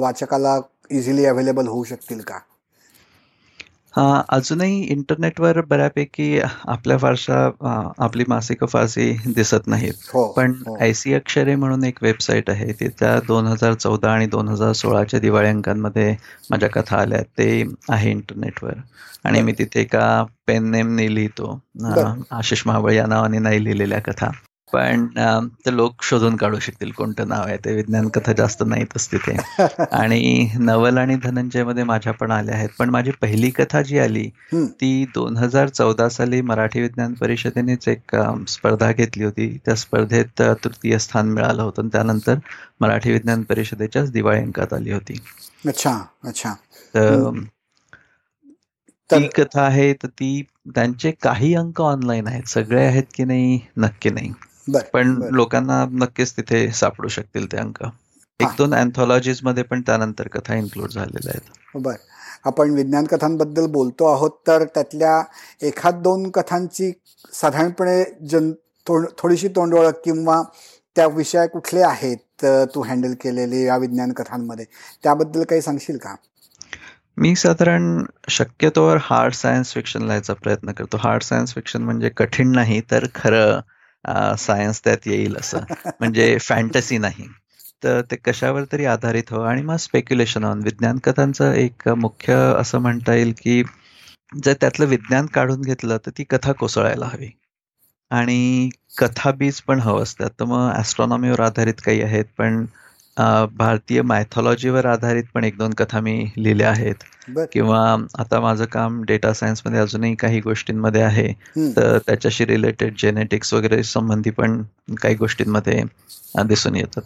[0.03, 0.59] वाचकाला
[0.91, 2.39] इझिली अवेलेबल होऊ शकतील का?
[3.95, 7.39] अजूनही इंटरनेटवर बऱ्यापैकी आपल्या फारशा
[7.99, 9.95] आपली मासिक फारशी दिसत नाहीत.
[10.15, 10.77] हो, पण हो.
[10.81, 15.49] आयसी अक्षरे म्हणून एक वेबसाईट आहे तिथल्या दोन हजार चौदा आणि दोन हजार सोळाच्या दिवाळी
[15.49, 16.15] अंकांमध्ये
[16.51, 18.75] माझ्या कथा आल्या ते आहे इंटरनेटवर.
[19.25, 21.61] आणि मी तिथे एका पेन नेमने लिहितो
[22.31, 24.31] आशिष महाबळ या नावाने नाही लिहिलेल्या कथा.
[24.73, 25.07] पण
[25.67, 27.57] ते लोक शोधून काढू शकतील कोणतं नाव आहे.
[27.57, 29.37] ते विज्ञान कथा जास्त नाहीतच तिथे
[29.93, 32.69] आणि नवल आणि धनंजयमध्ये माझ्या पण आल्या आहेत.
[32.79, 38.17] पण माझी पहिली कथा जी आली ती दोन हजार चौदा साली मराठी विज्ञान परिषदेनेच एक
[38.49, 39.49] स्पर्धा घेतली होती.
[39.65, 41.89] त्या स्पर्धेत तृतीय स्थान मिळालं होतं.
[41.89, 42.39] त्यानंतर
[42.81, 45.19] मराठी विज्ञान परिषदेच्याच दिवाळी अंकात आली होती.
[45.67, 46.55] अच्छा अच्छा.
[46.95, 47.41] तर
[49.11, 50.43] ती कथा आहे तर ती
[50.75, 52.49] त्यांचे काही अंक ऑनलाईन आहेत.
[52.49, 53.59] सगळे आहेत की नाही?
[53.77, 54.33] नक्की नाही.
[54.79, 57.83] पण लोकांना नक्कीच तिथे सापडू शकतील ते अंक.
[58.41, 61.81] एक दोन अँथॉलॉजीजमध्ये पण त्यानंतर कथा इन्क्लूड झालेल्या आहेत.
[61.83, 61.95] बर.
[62.45, 65.23] आपण विज्ञान कथांबद्दल बोलतो आहोत तर त्यातल्या
[65.63, 66.93] एखाद दोन कथांची
[67.33, 68.53] साधारणपणे जन
[69.19, 70.43] थोडीशी तोंडओळख किंवा
[70.97, 74.65] त्या विषय कुठले आहेत तू हँडल केलेले या विज्ञान कथांमध्ये?
[75.03, 76.15] त्याबद्दल काही सांगशील का?
[77.17, 80.97] मी साधारण शक्यतोवर हार्ड सायन्स फिक्शन लिहायचा प्रयत्न करतो.
[80.97, 83.61] हार्ड सायन्स फिक्शन म्हणजे कठीण नाही तर खरं
[84.39, 85.59] सायन्स त्यात येईल असं.
[86.01, 87.27] म्हणजे फॅन्टसी नाही.
[87.85, 89.41] तर ते कशावर तरी आधारित हो.
[89.41, 93.63] आणि मग स्पेक्युलेशन ऑन विज्ञान कथांचं एक मुख्य असं म्हणता येईल की
[94.45, 97.31] जर त्यातलं विज्ञान काढून घेतलं तर ती कथा कोसळायला हवी.
[98.11, 100.31] आणि कथा बीज पण हवं असतात.
[100.41, 102.65] तर मग ॲस्ट्रॉनॉमीवर आधारित काही आहेत पण
[103.57, 106.95] भारतीय मायथॉलॉजीवर आधारित पण एक दोन कथा मी लिहिल्या आहेत.
[107.53, 107.81] किंवा
[108.19, 111.33] आता माझं काम डेटा सायन्समध्ये अजूनही काही गोष्टींमध्ये आहे.
[111.77, 114.63] तर त्याच्याशी रिलेटेड जेनेटिक्स वगैरे संबंधी पण
[115.03, 115.83] काही गोष्टींमध्ये
[116.47, 117.03] दिसून येतात.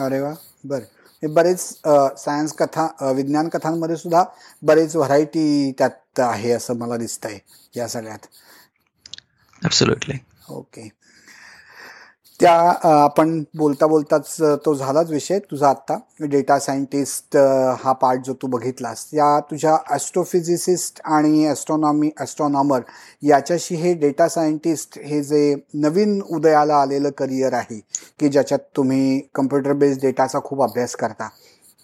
[0.00, 0.32] अरे वा.
[0.64, 0.80] बर.
[1.22, 1.60] बरेच
[2.18, 4.22] सायन्स कथा विज्ञान कथांमध्ये सुद्धा
[4.62, 7.38] बरेच व्हरायटी त्यात आहे असं मला दिसतंय
[7.76, 8.26] या सगळ्यात.
[9.64, 10.14] ऍब्सोल्युटली
[10.50, 10.88] ओके
[12.40, 12.52] त्या
[13.04, 15.96] आपण बोलता बोलताच तो झालाच विषय तुझा आत्ता.
[16.22, 17.36] डेटा सायंटिस्ट
[17.80, 22.80] हा पार्ट जो तू बघितलास या तुझ्या ॲस्ट्रोफिजिसिस्ट आणि ॲस्ट्रॉनॉमी ॲस्ट्रॉनॉमर
[23.22, 27.78] याच्याशी हे डेटा सायंटिस्ट हे जे नवीन उदयाला आलेलं करिअर आहे
[28.20, 31.28] की ज्याच्यात तुम्ही कम्प्युटर बेस्ड डेटाचा खूप अभ्यास करता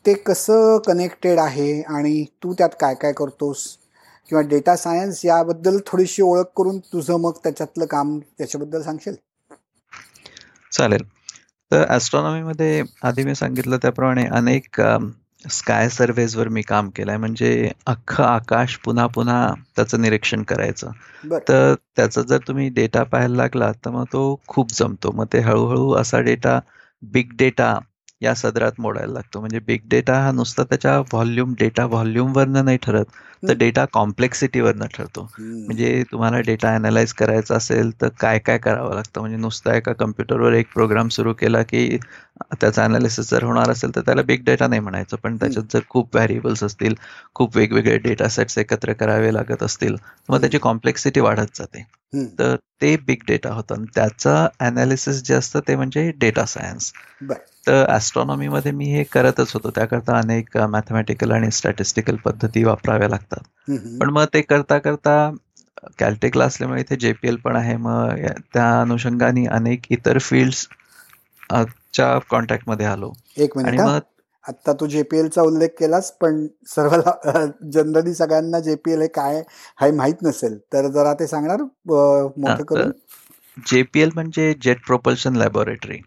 [0.04, 3.66] ते कसं कनेक्टेड आहे आणि तू त्यात काय काय करतोस?
[4.28, 9.14] किंवा डेटा सायन्स याबद्दल थोडीशी ओळख करून तुझं मग त्याच्यातलं काम त्याच्याबद्दल सांगशील?
[10.78, 11.02] चालेल.
[11.72, 11.98] तर
[12.42, 14.82] मध्ये आधी मी सांगितलं त्याप्रमाणे अनेक
[15.50, 17.16] स्काय सर्वेजवर मी काम केलंय.
[17.16, 20.90] म्हणजे अख्खं आकाश पुन्हा पुन्हा त्याचं निरीक्षण करायचं.
[21.48, 25.12] तर त्याचा जर तुम्ही डेटा पाहायला लागला तर मग तो खूप जमतो.
[25.12, 26.60] मग ते हळूहळू असा डेटा
[27.02, 27.78] बिग डेटा
[28.22, 29.40] या सदरात मोडायला लागतो.
[29.40, 33.04] म्हणजे बिग डेटा हा नुसता त्याच्या व्हॉल्यूम डेटा व्हॉल्यूमवरनं नाही ठरत
[33.42, 35.26] तर डेटा कॉम्प्लेक्सिटीवरनं ठरतो.
[35.38, 39.20] म्हणजे तुम्हाला डेटा अनालाइज करायचा असेल तर काय काय करावं लागतं?
[39.20, 41.96] म्हणजे नुसता एका कम्प्युटरवर एक प्रोग्राम सुरू केला की
[42.52, 45.16] त्याचा अनालिसिस जर होणार असेल तर त्याला बिग डेटा नाही म्हणायचं.
[45.22, 46.94] पण त्याच्यात जर खूप व्हॅरिएबल्स असतील
[47.34, 49.96] खूप वेगवेगळे डेटा सेट्स एकत्र करावे लागत असतील
[50.28, 51.84] मग त्याची कॉम्प्लेक्सिटी वाढत जाते.
[52.38, 53.84] तर ते बिग डेटा होतं.
[53.94, 56.92] त्याचं अनालिसिस जे असतं ते म्हणजे डेटा सायन्स
[57.66, 59.70] तर मध्ये मी हे करतच होतो.
[59.74, 63.44] त्याकरता अनेक मॅथमॅटिकल आणि स्टॅटिस्टिकल पद्धती वापराव्या लागतात.
[64.00, 65.30] पण मग ते करता करता
[65.98, 67.76] कॅल्टेकला असल्यामुळे इथे जेपीएल पण आहे.
[67.76, 70.54] मग त्या अनुषंगाने अनेक इतर फिल्ड
[71.94, 73.12] च्या कॉन्टॅक्टमध्ये आलो.
[73.36, 73.98] एक मिनिट मग
[74.44, 77.10] आता तू जेपीएलचा उल्लेख केलास पण सर्व
[77.72, 79.42] जनरली सगळ्यांना जेपीएल हे काय
[79.80, 80.58] हे माहीत नसेल.
[80.72, 82.90] तर जरा ते सांगणार मोठं करून?
[83.66, 85.98] जेपीएल म्हणजे जेट प्रोपल्शन लॅबोरेटरी.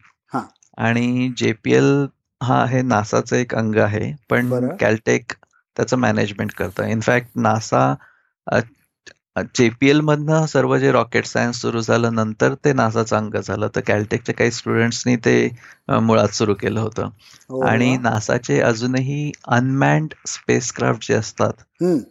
[0.80, 2.06] आणि जेपीएल
[2.42, 4.50] हा आहे नासाचं एक अंग आहे पण.
[4.80, 5.34] कॅलटेक
[5.78, 7.94] त्याचं मॅनेजमेंट करतं इनफॅक्ट नासा
[9.56, 14.36] जेपीएल मधनं सर्व जे रॉकेट सायन्स सुरू झालं नंतर ते नासाचं अंग झालं तर कॅलटेकच्या
[14.36, 15.36] काही स्टुडंट्सनी ते
[16.02, 17.10] मुळात सुरू केलं होतं
[17.50, 17.96] हो आणि.
[18.00, 21.54] नासाचे अजूनही अनमॅन्ड स्पेसक्राफ्ट जे असतात.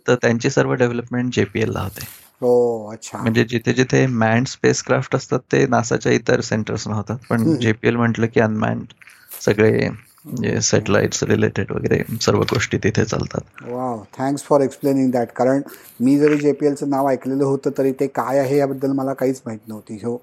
[0.09, 2.07] तर त्यांची सर्व डेव्हलपमेंट जेपीएल ला होते
[2.41, 3.19] हो अच्छा.
[3.19, 7.55] म्हणजे जिथे जिथे मॅन्ड स्पेसक्राफ्ट असतात ते नासाच्या इतर सेंटर्स होतात पण.
[7.61, 8.93] जेपीएल म्हटलं की अनमॅन्ड
[9.41, 9.89] सगळे
[10.25, 13.41] म्हणजे सॅटेलाइट्स रिलेटेड वगैरे सर्व गोष्टी तिथे चालतात.
[13.63, 15.61] Wow thanks for explaining that कारण
[16.01, 19.99] मी जरी जेपीएलचं नाव ऐकलेलं होतं तरी ते काय आहे याबद्दल मला काहीच माहीत नव्हती.
[20.05, 20.15] हो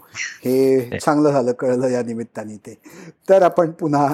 [0.45, 2.77] हे चांगलं झालं कळलं या निमित्ताने ते.
[3.29, 4.07] तर आपण पुन्हा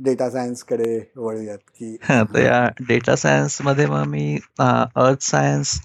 [0.00, 1.96] डेटा सायन्सकडे वळूयात की
[2.44, 5.78] या डेटा सायन्समध्ये मग मी अर्थ सायन्स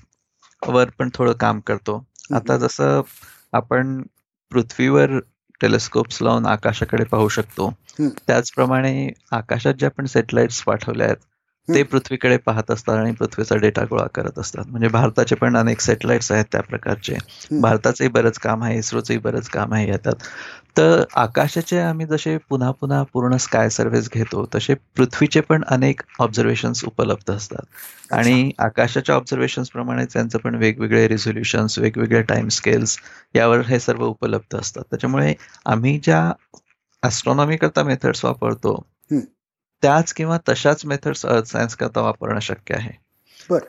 [0.67, 2.05] वर पण थोडं काम करतो.
[2.35, 3.01] आता जसं
[3.53, 4.01] आपण
[4.51, 5.19] पृथ्वीवर
[5.61, 7.73] टेलिस्कोप्स लावून आकाशाकडे पाहू शकतो.
[8.01, 11.17] त्याचप्रमाणे आकाशात जे आपण सॅटेलाइट्स पाठवले आहेत
[11.67, 11.83] ते.
[11.83, 14.65] पृथ्वीकडे पाहत असतात आणि पृथ्वीचा डेटा गोळा करत असतात.
[14.67, 17.15] म्हणजे भारताचे पण अनेक सॅटेलाइट्स आहेत त्या प्रकारचे.
[17.61, 20.15] भारताचंही बरंच काम आहे इस्रोचंही बरंच काम आहे याच्यात.
[20.77, 26.83] तर आकाशाचे आम्ही जसे पुन्हा पुन्हा पूर्ण स्काय सर्व्हिस घेतो तसे पृथ्वीचे पण अनेक ऑब्झर्वेशन्स
[26.85, 27.65] उपलब्ध असतात.
[28.11, 32.97] आणि आकाशाच्या ऑब्झर्वेशन्स प्रमाणे त्यांचं पण वेगवेगळे रिझोल्युशन्स वेगवेगळे टाइम स्केल्स
[33.35, 34.83] यावर हे सर्व उपलब्ध असतात.
[34.83, 35.33] त्याच्यामुळे
[35.65, 36.31] आम्ही ज्या
[37.03, 38.81] ॲस्ट्रॉनॉमी करता मेथड्स वापरतो.
[39.83, 43.03] त्याच किंवा तशाच मेथड्स अर्थ सायन्स करता वापरणं शक्य आहे.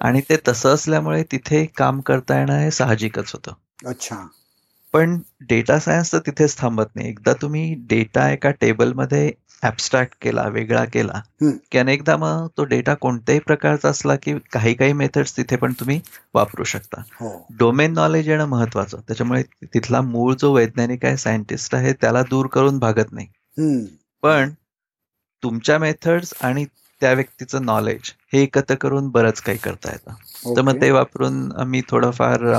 [0.01, 3.53] आणि ते तसं असल्यामुळे तिथे काम करता येणं हे साहजिकच होतं.
[3.89, 4.27] अच्छा.
[4.93, 7.09] पण डेटा सायन्स तर तिथेच थांबत नाही.
[7.09, 11.21] एकदा तुम्ही डेटा एका टेबलमध्ये ऍबस्ट्रॅक्ट केला वेगळा केला.
[11.43, 16.01] की अनेकदा मग तो डेटा कोणत्याही प्रकारचा असला की काही काही मेथड्स तिथे पण तुम्ही
[16.35, 17.01] वापरू शकता.
[17.01, 17.47] हो.
[17.59, 18.99] डोमेन नॉलेज येणं महत्वाचं.
[18.99, 23.27] त्याच्यामुळे तिथला मूळ जो वैज्ञानिक आहे सायंटिस्ट आहे त्याला दूर करून भागत नाही.
[24.23, 24.51] पण
[25.45, 26.65] तुमच्या मेथड्स आणि
[27.03, 30.81] त्या व्यक्तीचं नॉलेज हे एकत्र करून बरंच काही करता येतं तर मग.
[30.83, 32.53] ते वापरून मी थोडंफार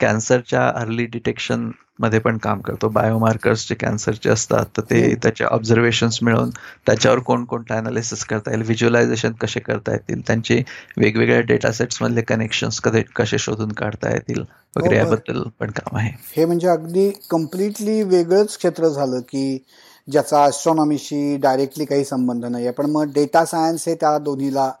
[0.00, 5.14] कॅन्सरच्या अर्ली डिटेक्शनमध्ये पण काम करतो बायोमार्कर्स जे कॅन्सरचे असतात तर ते.
[5.22, 6.50] त्याचे ऑब्झर्वेशन्स मिळवून
[6.86, 10.62] त्याच्यावर कोणकोणतं अनालिसिस करता येईल व्हिज्युअलायझेशन कसे करता येतील त्यांचे
[10.96, 12.80] वेगवेगळ्या डेटा सेट्स मधले कनेक्शन्स
[13.16, 14.96] कसे शोधून काढता येतील वगैरे बरं.
[14.96, 19.64] याबद्दल पण काम आहे हे म्हणजे अगदी कम्प्लिटली वेगळंच क्षेत्र झालं की
[20.10, 24.72] ज्याचा ॲस्ट्रॉनॉमीशी डायरेक्टली काही संबंध नाही आहे पण मग डेटा सायन्स हे त्या दोन्हीला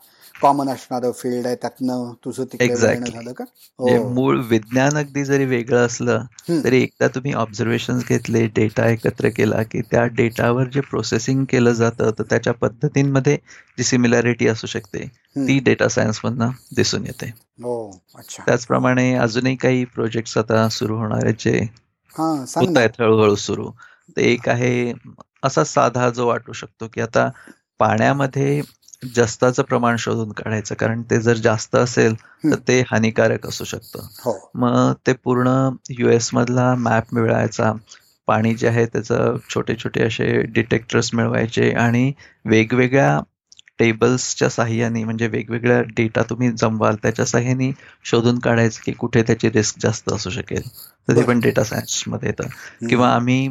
[0.42, 1.56] कॉमन असणारं फील्ड आहे.
[1.56, 3.44] त्यातनं तुझं तिकडे झालं का?
[3.78, 4.08] म्हणजे हो.
[4.08, 6.24] मूळ विज्ञान अगदी जरी वेगळं असलं.
[6.64, 12.10] तरी एकदा तुम्ही ऑब्झर्वेशन घेतले डेटा एकत्र केला की त्या डेटावर जे प्रोसेसिंग केलं जातं
[12.10, 13.36] तर त्याच्या पद्धतींमध्ये
[13.78, 15.06] जी सिमिलॅरिटी असू शकते.
[15.36, 17.32] ती डेटा सायन्स मधनं दिसून येते.
[17.62, 18.00] हो
[18.46, 21.68] त्याचप्रमाणे अजूनही काही प्रोजेक्ट्स आता सुरू होणार आहेत जे
[22.18, 23.70] हळूहळू सुरू.
[24.16, 24.92] ते एक आहे
[25.42, 27.28] असा साधा जो वाटू शकतो की आता
[27.80, 28.60] पाण्यामध्ये
[29.06, 32.54] जस्ताचं प्रमाण शोधून काढायचं कारण ते जर जास्त असेल तर.
[32.58, 35.48] ते हानिकारक असू शकतं हो मग ते पूर्ण
[35.92, 37.72] युएस मधला मॅप मिळवायचा
[38.28, 42.12] पाणी जे आहे त्याचं छोटे छोटे असे डिटेक्टर्स मिळवायचे आणि
[42.44, 43.18] वेगवेगळ्या
[43.78, 47.70] टेबल्सच्या साह्याने म्हणजे वेगवेगळ्या डेटा तुम्ही जमवाल त्याच्या साह्याने
[48.04, 50.68] शोधून काढायचं की कुठे त्याची रिस्क जास्त असू शकेल
[51.08, 51.22] तर ते.
[51.22, 52.48] पण डेटा सायन्समध्ये येतं.
[52.88, 53.48] किंवा आम्ही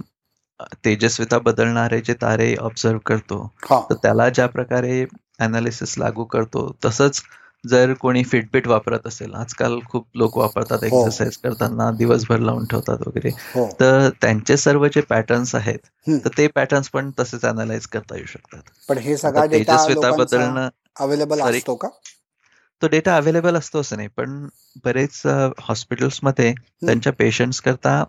[0.85, 5.05] तेजस्विता बदलणारे जे तारे ऑब्झर्व करतो हा तर त्याला ज्या प्रकारे
[5.39, 7.21] अनालिसिस लागू करतो तसंच
[7.63, 10.85] जर कोणी फिटबिट वापरत असेल आजकाल खूप लोक वापरतात हो.
[10.87, 15.79] एक्सरसाइज करताना दिवसभर लावून ठेवतात वगैरे हो तर त्यांचे सर्व जे पॅटर्न्स आहेत.
[16.07, 20.69] तर ते पॅटर्न्स पण तसेच अनालाइज करता येऊ शकतात पण हे सगळा तेजस्विता बदलणं
[20.99, 21.41] अवेलेबल.
[21.41, 21.87] असतो का
[22.81, 24.45] तो डेटा अवेलेबल असतो असं नाही पण
[24.85, 25.21] बरेच
[25.59, 28.03] हॉस्पिटल्समध्ये त्यांच्या पेशंट्स करता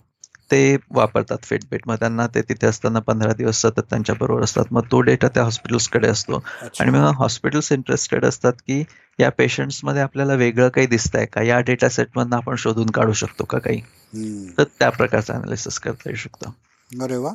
[0.50, 4.64] ते वापरतात फिटबिट मग त्यांना ते तिथे असताना पंधरा दिवस सतत त्यांच्या बरोबर असतात.
[4.70, 6.44] मग तो डेटा त्या हॉस्पिटल्सकडे असतो.
[6.80, 8.84] आणि मग हॉस्पिटल्स इंटरेस्टेड असतात की
[9.20, 11.42] या पेशंट्समध्ये आपल्याला वेगळं काही दिसतंय का?
[11.42, 13.80] या डेटा सेट मधनं आपण शोधून काढू शकतो का काही.
[14.58, 16.50] तर त्या प्रकारचं अनालिसिस करता येऊ शकतं.
[17.02, 17.30] अरे वा.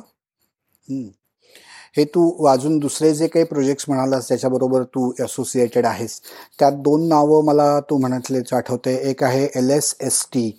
[1.96, 6.20] हे तू अजून दुसरे जे काही प्रोजेक्ट्स म्हणालास त्याच्याबरोबर तू असोसिएटेड आहेस.
[6.58, 8.94] त्यात दोन नावं मला तू म्हणातलेच आठवते.
[9.10, 10.50] एक आहे एल एस एस टी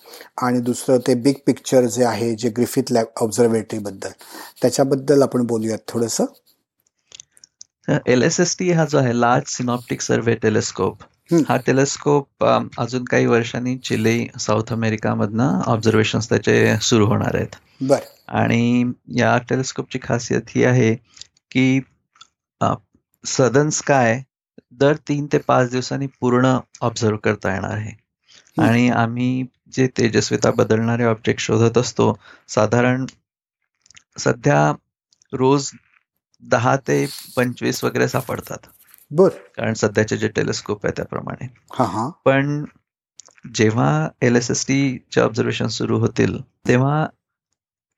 [0.41, 4.09] आणि दुसरं ते बिग पिक्चर जे आहे जे ग्रिफिथ लॅब ऑब्झर्वेटरीबद्दल
[4.61, 6.25] त्याच्याबद्दल आपण बोलूयात थोडंसं.
[8.07, 10.97] एल एस एस टी हा जो आहे लार्ज सिनॉप्टिक सर्वे टेलिस्कोप.
[11.49, 17.55] हा टेलिस्कोप अजून काही वर्षांनी चिले साऊथ अमेरिकामधनं ऑब्झर्वेशन त्याचे सुरू होणार आहेत.
[17.81, 18.03] बर.
[18.31, 18.83] आणि
[19.15, 20.93] या टेलिस्कोपची खासियत ही आहे
[21.51, 21.79] की
[23.23, 24.21] सदन स्काय
[24.79, 27.91] दर तीन ते पाच दिवसांनी पूर्ण ऑब्झर्व करता येणार आहे.
[28.57, 32.13] आणि आम्ही जे तेजस्विता बदलणारे ऑब्जेक्ट शोधत असतो
[32.49, 33.05] साधारण
[34.17, 34.59] सध्या
[35.33, 35.69] रोज
[36.43, 36.97] दहा ते
[37.35, 38.67] पंचवीस वगैरे सापडतात.
[39.11, 39.39] बर.
[39.55, 41.47] कारण सध्याचे जे टेलिस्कोप आहे त्याप्रमाणे.
[41.71, 42.09] हा हा.
[42.25, 42.63] पण
[43.51, 43.89] जेव्हा
[44.21, 47.05] एल एस एस चे ऑब्झर्वेशन सुरू होतील तेव्हा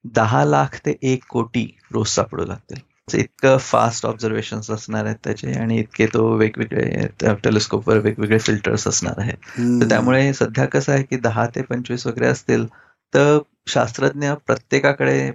[0.05, 2.79] दहा लाख ते एक कोटी रोज सापडू लागतील
[3.13, 7.07] इतकं फास्ट ऑब्झर्वेशन असणार आहेत त्याचे आणि इतके तो वेगवेगळे
[7.43, 9.37] टेलिस्कोपवर वेगवेगळे फिल्टर्स असणार आहेत.
[9.81, 12.65] तर त्यामुळे सध्या कसं आहे की दहा ते पंचवीस वगैरे असतील
[13.13, 13.37] तर
[13.69, 15.31] शास्त्रज्ञ प्रत्येकाकडे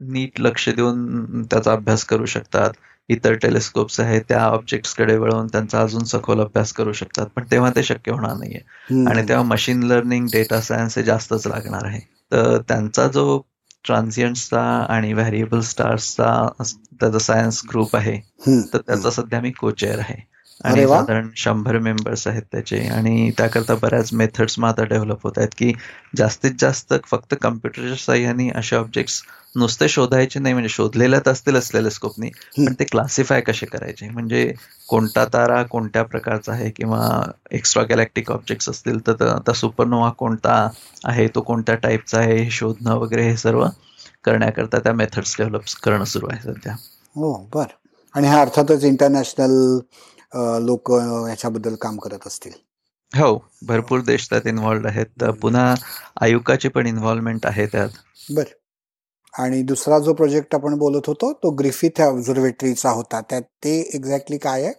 [0.00, 2.70] नीट लक्ष देऊन त्याचा अभ्यास करू शकतात.
[3.08, 7.82] इतर टेलिस्कोप्स आहेत त्या ऑब्जेक्ट्सकडे वळवून त्यांचा अजून सखोल अभ्यास करू शकतात पण तेव्हा ते
[7.82, 8.60] शक्य होणार नाहीये.
[9.08, 12.00] आणि तेव्हा मशीन लर्निंग डेटा सायन्स हे जास्तच लागणार आहे.
[12.32, 13.40] तर त्यांचा जो
[13.84, 16.48] ट्रान्झियंट्सचा आणि व्हॅरिएबल स्टार्सचा
[17.00, 18.18] त्याचा सायन्स ग्रुप आहे.
[18.72, 20.29] तर त्याचा सध्या मी कोचेअर आहे.
[20.64, 22.78] आणि साधारण शंभर मेंबर्स आहेत त्याचे.
[22.88, 25.72] आणि त्याकरता बऱ्याच मेथड्स मग आता डेव्हलप होत आहेत की
[26.16, 29.22] जास्तीत जास्त फक्त कम्प्युटरच्या साह्याने असे ऑब्जेक्ट्स
[29.56, 30.54] नुसते शोधायचे नाही.
[30.54, 34.08] म्हणजे शोधलेल्याच असतील टेलिस्कोपनी पण ते क्लासिफाय कसे करायचे?
[34.08, 34.52] म्हणजे
[34.88, 37.00] कोणता तारा कोणत्या प्रकारचा आहे किंवा
[37.50, 40.68] एक्स्ट्रा गॅलेक्टिक ऑब्जेक्ट्स असतील तर आता सुपरनोवा कोणता
[41.04, 43.66] आहे तो कोणत्या टाईपचा आहे हे शोधणं वगैरे हे सर्व
[44.24, 46.72] करण्याकरता त्या मेथड्स डेव्हलप करणं सुरू आहे सध्या.
[47.16, 47.64] हो बर.
[48.14, 49.78] आणि हा अर्थातच इंटरनॅशनल
[50.36, 50.90] लोक
[51.28, 52.52] याच्याबद्दल काम करत असतील.
[53.12, 55.74] हो भरपूर देश त्यात इन्व्हॉल्ड आहेत पुन्हा
[56.20, 57.88] आयुकाची पण इन्व्हॉल्वमेंट आहे त्यात.
[58.30, 58.44] बर.
[59.38, 63.20] आणि दुसरा जो प्रोजेक्ट आपण बोलत होतो तो ग्रिफिथ ऑब्झर्वेटरीचा होता.
[63.20, 64.72] त्यात ते एक्झॅक्टली काय आहे?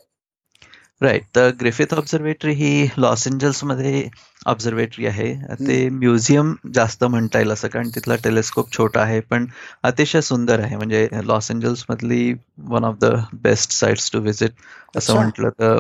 [1.02, 4.08] राईट तर ग्रिफिथ ऑब्झर्वेटरी ही लॉस एंजल्समध्ये
[4.48, 9.46] ऑब्झर्वेटरी आहे ते म्युझियम जास्त म्हणता येईल असं कारण तिथला टेलिस्कोप छोटा आहे पण
[9.84, 10.76] अतिशय सुंदर आहे.
[10.78, 12.34] म्हणजे लॉस एंजल्स मधली
[12.66, 14.52] one of the best sites to visit
[14.98, 15.80] असं म्हटलं तर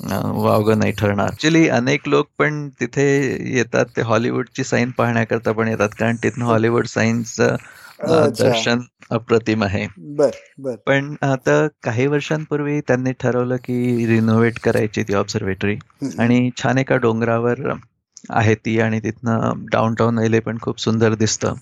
[0.00, 1.28] वावग नाही ठरणार.
[1.28, 3.04] ऍक्च्युली अनेक लोक पण तिथे
[3.54, 3.86] येतात.
[3.96, 7.56] ते हॉलिवूडची साईन पाहण्याकरता पण येतात कारण तिथनं हॉलिवूड साईन्सचं
[8.08, 9.86] दर्शन अप्रतिम आहे.
[9.98, 10.74] बर बर.
[10.86, 15.76] पण आता काही वर्षांपूर्वी त्यांनी ठरवलं की रिनोव्हेट करायची ती ऑब्झर्वेटरी
[16.18, 17.72] आणि छान एका डोंगरावर
[18.30, 21.54] आहे ती आणि तिथनं डाऊन टाऊन एले पण खूप सुंदर दिसतं.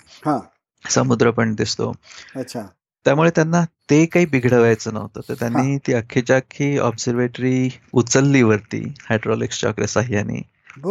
[0.90, 1.92] समुद्र पण दिसतो.
[2.36, 2.62] अच्छा.
[3.04, 5.20] त्यामुळे त्यांना ते काही बिघडवायचं नव्हतं.
[5.28, 10.42] तर त्यांनी ती अख्खीच्या अख्खी ऑब्झर्वेटरी उचलली वरती हायड्रॉलिक्सच्या साह्याने.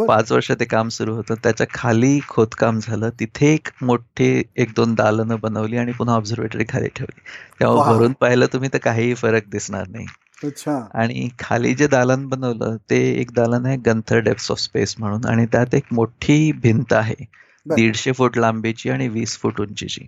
[0.06, 1.34] पाच वर्ष ते काम सुरू होतं.
[1.34, 3.10] त्याच्याखाली खोदकाम झालं.
[3.20, 7.20] तिथे एक मोठे एक दोन दालनं बनवली आणि पुन्हा ऑब्झर्वेटरी खाली ठेवली.
[7.60, 10.06] तेव्हा भरून पाहिलं तुम्ही तर काहीही फरक दिसणार नाही.
[10.94, 15.46] आणि खाली जे दालन बनवलं ते एक दालन आहे गंथर डेप्स ऑफ स्पेस म्हणून आणि
[15.46, 17.14] त्यात एक मोठी भिंत आहे.
[17.76, 20.06] दीडशे फूट लांबीची आणि वीस फूट उंचीची.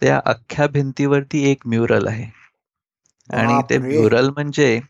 [0.00, 2.36] त्या अख्ख्या भिंतीवरती एक म्युरल आहे.
[3.36, 4.80] आणि ते म्युरल म्हणजे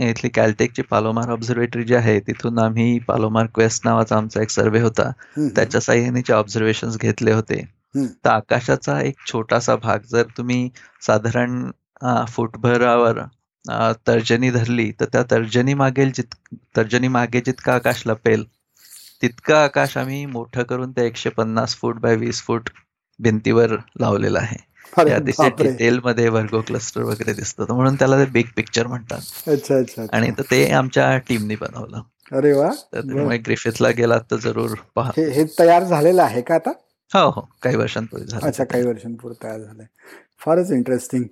[0.00, 5.10] इथली कॅल्टेकची पालोमार ऑब्झर्वेटरी जी आहे तिथून आम्ही पालोमार क्वेस्ट नावाचा आमचा एक सर्वे होता.
[5.56, 7.62] त्याच्या साह्याने ऑब्झर्वेशन घेतले होते.
[7.96, 10.68] तर आकाशाचा एक छोटासा भाग जर तुम्ही
[11.02, 11.70] साधारण
[12.28, 13.22] फुटभरावर
[14.06, 16.34] तर्जनी धरली तर त्या तर्जनी मागेल जित
[16.76, 18.44] तर्जनी मागे जितका आकाश लपेल
[19.22, 22.70] तितकं आकाश आम्ही मोठं करून त्या एकशे पन्नास फूट बाय वीस फूट
[23.20, 24.56] भिंतीवर लावलेलं आहे.
[24.96, 29.20] अतिशय डिटेल मध्ये वर्गो क्लस्टर वगैरे दिसतात म्हणून त्याला ते बिग पिक्चर म्हणतात.
[29.48, 32.02] अच्छा अच्छा आणि ते आमच्या टीमने बनवलं.
[32.32, 32.70] अरे वा.
[32.92, 35.10] त्यामुळे ग्रिफिथला गेलात तर जरूर पहा.
[35.18, 36.70] हे तयार झालेलं आहे का आता?
[37.14, 37.48] हो हो.
[37.62, 38.46] काही वर्षांपूर्वी झालं.
[38.46, 39.86] अच्छा काही वर्षांपूर्वी तयार झालंय.
[40.44, 41.24] फारच इंटरेस्टिंग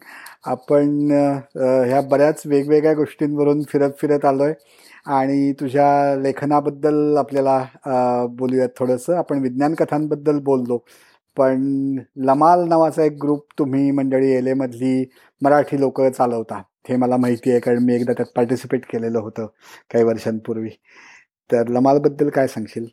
[0.45, 1.11] आपण
[1.87, 4.53] ह्या बऱ्याच वेगवेगळ्या गोष्टींवरून फिरत फिरत आलोय.
[5.07, 9.15] आणि तुझ्या लेखनाबद्दल आपल्याला बोलूयात थोडंसं.
[9.15, 10.79] आपण विज्ञान कथांबद्दल बोललो.
[11.37, 15.11] पण लमाल नावाचा एक ग्रुप तुम्ही मंडळी एले मधली
[15.43, 16.63] मराठी लोक चालवता.
[16.89, 19.47] हे मला माहिती आहे कारण मी एकदा त्यात पार्टिसिपेट केलेलं होतं
[19.93, 20.71] काही वर्षांपूर्वी.
[21.53, 22.87] तर लमाल बद्दल काय सांगशील?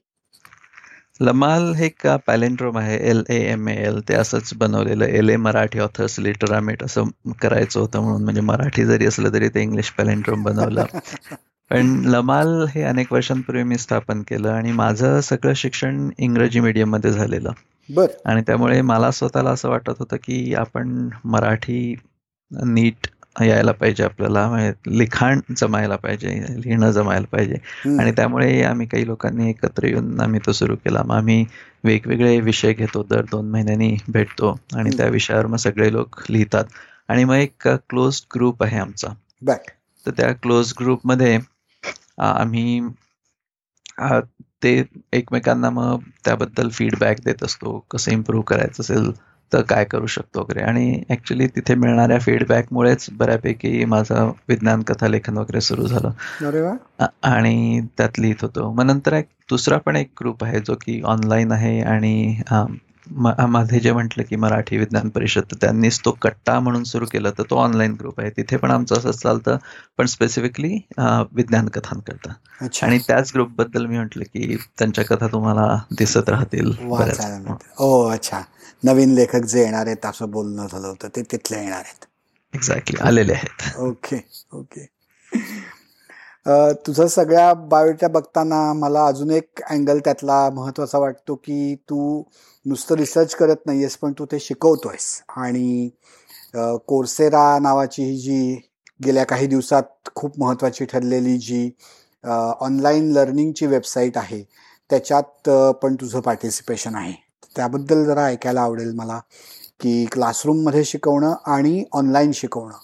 [1.22, 5.80] लमाल हे का पॅलेंड्रोम आहे एल ए एम एल ते असंच बनवलेलं एल ए मराठी
[5.80, 7.04] ऑथर्स लिटरामेट असं
[7.42, 8.24] करायचं होतं म्हणून.
[8.24, 10.86] म्हणजे मराठी जरी असलं तरी ते इंग्लिश पॅलेंड्रोम बनवलं.
[11.72, 17.52] पण लमाल हे अनेक वर्षांपूर्वी मी स्थापन केलं आणि माझं सगळं शिक्षण इंग्रजी मीडियममध्ये झालेलं.
[17.90, 18.08] बर.
[18.26, 21.96] आणि त्यामुळे मला स्वतःला असं वाटत होतं की आपण मराठी
[22.52, 23.08] नीट
[23.42, 27.56] यायला पाहिजे आपल्याला म्हणजे लिखाण जमायला पाहिजे लिहिणं जमायला पाहिजे.
[28.00, 31.04] आणि त्यामुळे आम्ही काही लोकांनी एकत्र येऊन आम्ही तो सुरू केला.
[31.04, 31.46] मग आम्ही
[31.84, 36.66] वेगवेगळे विषय घेतो दर दोन महिन्यांनी भेटतो आणि त्या विषयावर मग सगळे लोक लिहितात.
[37.10, 39.14] आणि मग एक क्लोज ग्रुप आहे आमचा.
[40.06, 41.38] तर त्या क्लोज ग्रुपमध्ये
[42.18, 42.80] आम्ही
[44.62, 44.72] ते
[45.14, 49.12] एकमेकांना मग त्याबद्दल फीडबॅक देत असतो कसं इम्प्रूव्ह करायचं असेल
[49.52, 50.62] तर काय करू शकतो वगैरे.
[50.62, 56.12] आणि ऍक्च्युली तिथे मिळणाऱ्या फीडबॅकमुळेच बऱ्यापैकी माझं विज्ञान कथा लेखन वगैरे सुरू झालं.
[57.24, 58.72] आणि त्यात लिहित होतो.
[58.72, 62.42] मग नंतर एक दुसरा पण एक ग्रुप आहे जो की ऑनलाईन आहे आणि
[63.12, 67.44] माझे जे म्हटलं की मराठी विज्ञान परिषद तर त्यांनीच तो कट्टा म्हणून सुरू केलं तर
[67.50, 68.30] तो ऑनलाईन ग्रुप आहे.
[68.30, 69.58] तिथे पण आमचं असंच चालतं
[69.98, 70.80] पण स्पेसिफिकली
[71.32, 72.34] विज्ञान कथांकरता
[72.86, 76.72] आणि त्याच ग्रुपबद्दल मी म्हटलं की त्यांच्या कथा तुम्हाला दिसत राहतील
[77.80, 78.42] हो अच्छा.
[78.84, 82.06] नवीन लेखक जे येणार आहेत असं बोलणं झालं होतं ते तिथले येणार आहेत.
[82.54, 83.80] एक्झॅक्टली आलेले आहेत.
[83.80, 84.20] Okay
[84.52, 84.86] okay.
[86.88, 92.24] तुझं सगळ्या बायोच्या बघताना मला अजून एक अँगल त्यातला महत्त्वाचा वाटतो की तू
[92.68, 95.90] नुसतं रिसर्च करत नाही आहेस पण तू ते शिकवतो आहेस आणि
[96.88, 98.56] कोर्सेरा नावाची ही जी
[99.00, 101.70] गेल्या काही दिवसात खूप महत्त्वाची ठरलेली जी
[102.24, 104.44] ऑनलाईन लर्निंगची वेबसाईट आहे
[104.90, 105.50] त्याच्यात
[105.82, 107.14] पण तुझं पार्टिसिपेशन आहे.
[107.56, 109.20] त्याबद्दल जरा ऐकायला आवडेल मला
[109.82, 112.78] की क्लासरूममध्ये शिकवणं आणि ऑनलाईन शिकवणं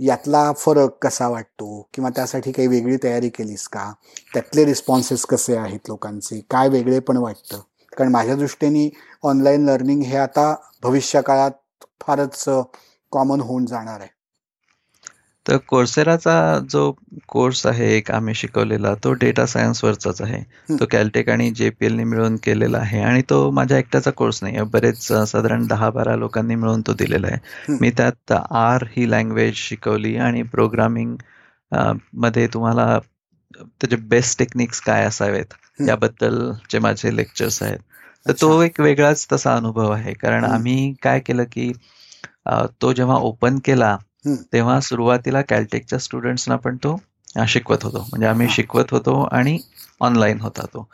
[0.00, 1.88] यातला फरक कसा वाटतो?
[1.94, 3.90] किंवा त्यासाठी काही वेगळी तयारी केलीस का?
[4.34, 6.40] त्यातले रिस्पॉन्सेस कसे आहेत लोकांचे?
[6.50, 7.60] काय वेगळे पण वाटतं?
[7.96, 8.88] कारण माझ्या दृष्टीने
[9.24, 12.44] ऑनलाईन लर्निंग हे आता भविष्य काळात फारच
[13.12, 14.14] कॉमन होऊन जाणार आहे.
[15.46, 16.32] तर कोर्सेराचा
[16.70, 16.80] जो
[17.28, 20.42] कोर्स आहे एक आम्ही शिकवलेला तो डेटा सायन्सवरचाच आहे.
[20.70, 25.66] तो कॅलटेक आणि जेपीएलने मिळून केलेला आहे आणि तो माझ्या एकट्याचा कोर्स नाही बरेच साधारण
[25.66, 27.76] दहा बारा लोकांनी मिळून तो दिलेला आहे.
[27.80, 32.98] मी त्यात आर ही लँग्वेज शिकवली आणि प्रोग्रामिंगमध्ये तुम्हाला
[33.54, 35.54] त्याचे बेस्ट टेक्निक्स काय असावेत?
[35.78, 37.78] याबद्दलचे माझे लेक्चर्स आहेत.
[38.26, 40.12] तर तो एक वेगळाच तसा अनुभव आहे.
[40.14, 41.72] कारण आम्ही काय केलं की
[42.82, 43.96] तो जेव्हा ओपन केला
[44.52, 46.96] तेव्हा सुरुवातीला कॅलटेकच्या स्टुडंट्सना पण तो
[47.48, 47.98] शिकवत होतो.
[48.10, 49.58] म्हणजे आम्ही शिकवत होतो आणि
[50.00, 50.88] ऑनलाईन होता तो.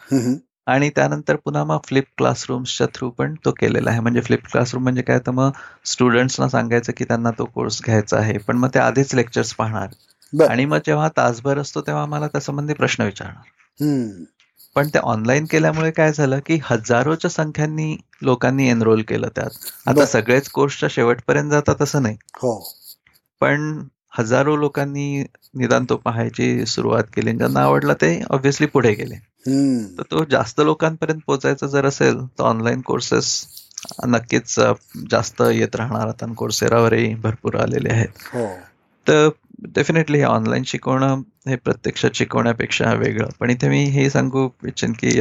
[0.66, 4.00] आणि त्यानंतर पुन्हा मग फ्लिप क्लासरूम्सच्या थ्रू पण तो केलेला आहे.
[4.00, 5.18] म्हणजे फ्लिप क्लासरूम म्हणजे काय?
[5.26, 5.50] तर मग
[5.84, 8.36] स्टुडंट्सना सांगायचं की त्यांना तो कोर्स घ्यायचा आहे.
[8.38, 9.88] पण मग ते आधीच लेक्चर्स पाहणार.
[10.46, 13.84] आणि मग जेव्हा तासभर असतो तेव्हा आम्हाला त्या संबंधी प्रश्न विचारणार.
[14.74, 19.50] पण ते ऑनलाईन केल्यामुळे काय झालं की हजारोच्या संख्यांनी लोकांनी एनरोल केलं त्यात.
[19.86, 22.16] आता सगळेच कोर्सच्या शेवटपर्यंत जातात असं नाही.
[22.36, 22.72] हो.
[23.40, 23.82] पण
[24.18, 27.32] हजारो लोकांनी निदान तो पाहायची सुरुवात केली.
[27.32, 29.14] ज्यांना आवडला ते ऑब्व्हियसली पुढे गेले.
[29.98, 33.46] तर तो जास्त लोकांपर्यंत पोहोचायचा जर असेल तर ऑनलाईन कोर्सेस
[34.06, 34.60] नक्कीच
[35.10, 36.08] जास्त येत राहणार.
[36.08, 38.08] आता कोर्सेरावरही भरपूर आलेले आहेत.
[38.34, 38.46] हो.
[39.08, 39.28] तर
[39.68, 43.28] डेफिनेटली हे ऑनलाईन शिकवणं हे प्रत्यक्षात शिकवण्यापेक्षा वेगळं.
[43.40, 45.20] पण इथे मी हे सांगू इच्छेन की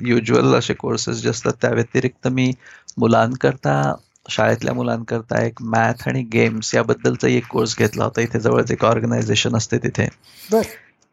[0.00, 2.52] युजल असे कोर्सेस जे असतात त्या व्यतिरिक्त मी
[2.98, 3.94] मुलांकरता
[4.28, 8.20] शाळेतल्या मुलांकरता एक मॅथ आणि गेम्स याबद्दलचा एक कोर्स घेतला होता.
[8.20, 10.08] इथे जवळच एक ऑर्गनायझेशन असते तिथे.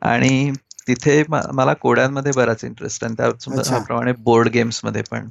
[0.01, 0.51] आणि
[0.87, 5.27] तिथे मला कोड्यांमध्ये बराच इंटरेस्ट आणि त्याप्रमाणे बोर्ड गेम्समध्ये पण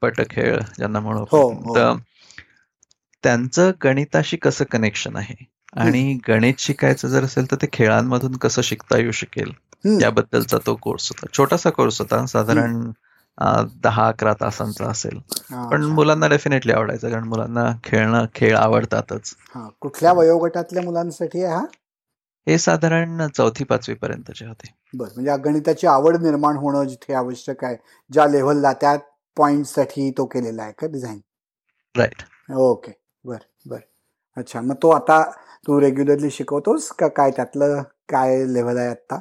[0.00, 1.74] पट खेळ ज्यांना म्हणू हो, हो.
[1.76, 1.94] तर
[3.22, 5.57] त्यांचं गणिताशी कसं कनेक्शन आहे?
[5.72, 9.52] आणि गणित शिकायचं जर असेल तर ते खेळांमधून कसं शिकता येऊ शकेल
[10.02, 11.26] याबद्दलचा तो कोर्स होता.
[11.32, 12.26] छोटासा कोर्स होता.
[12.26, 12.90] साधारण
[13.82, 15.18] दहा अकरा तासांचा असेल.
[15.70, 19.34] पण मुलांना डेफिनेटली आवडायचं कारण मुलांना खेळणं खेळ आवडतातच.
[19.80, 21.64] कुठल्या वयोगटातल्या मुलांसाठी हा?
[22.46, 24.74] हे साधारण चौथी पाचवी पर्यंतचे होते.
[24.94, 27.76] बर म्हणजे गणिताची आवड निर्माण होणं जिथे आवश्यक आहे
[28.12, 28.96] ज्या लेव्हलला त्या
[29.36, 31.20] पॉइंटसाठी तो केलेला आहे का डिझाईन
[31.94, 32.92] राईट ओके
[33.24, 33.38] बर बर.
[34.38, 35.22] अच्छा मग तो आता
[35.66, 39.20] तू रेग्युलरली शिकवतोस का काय त्यातलं काय लेव्हल आहे आता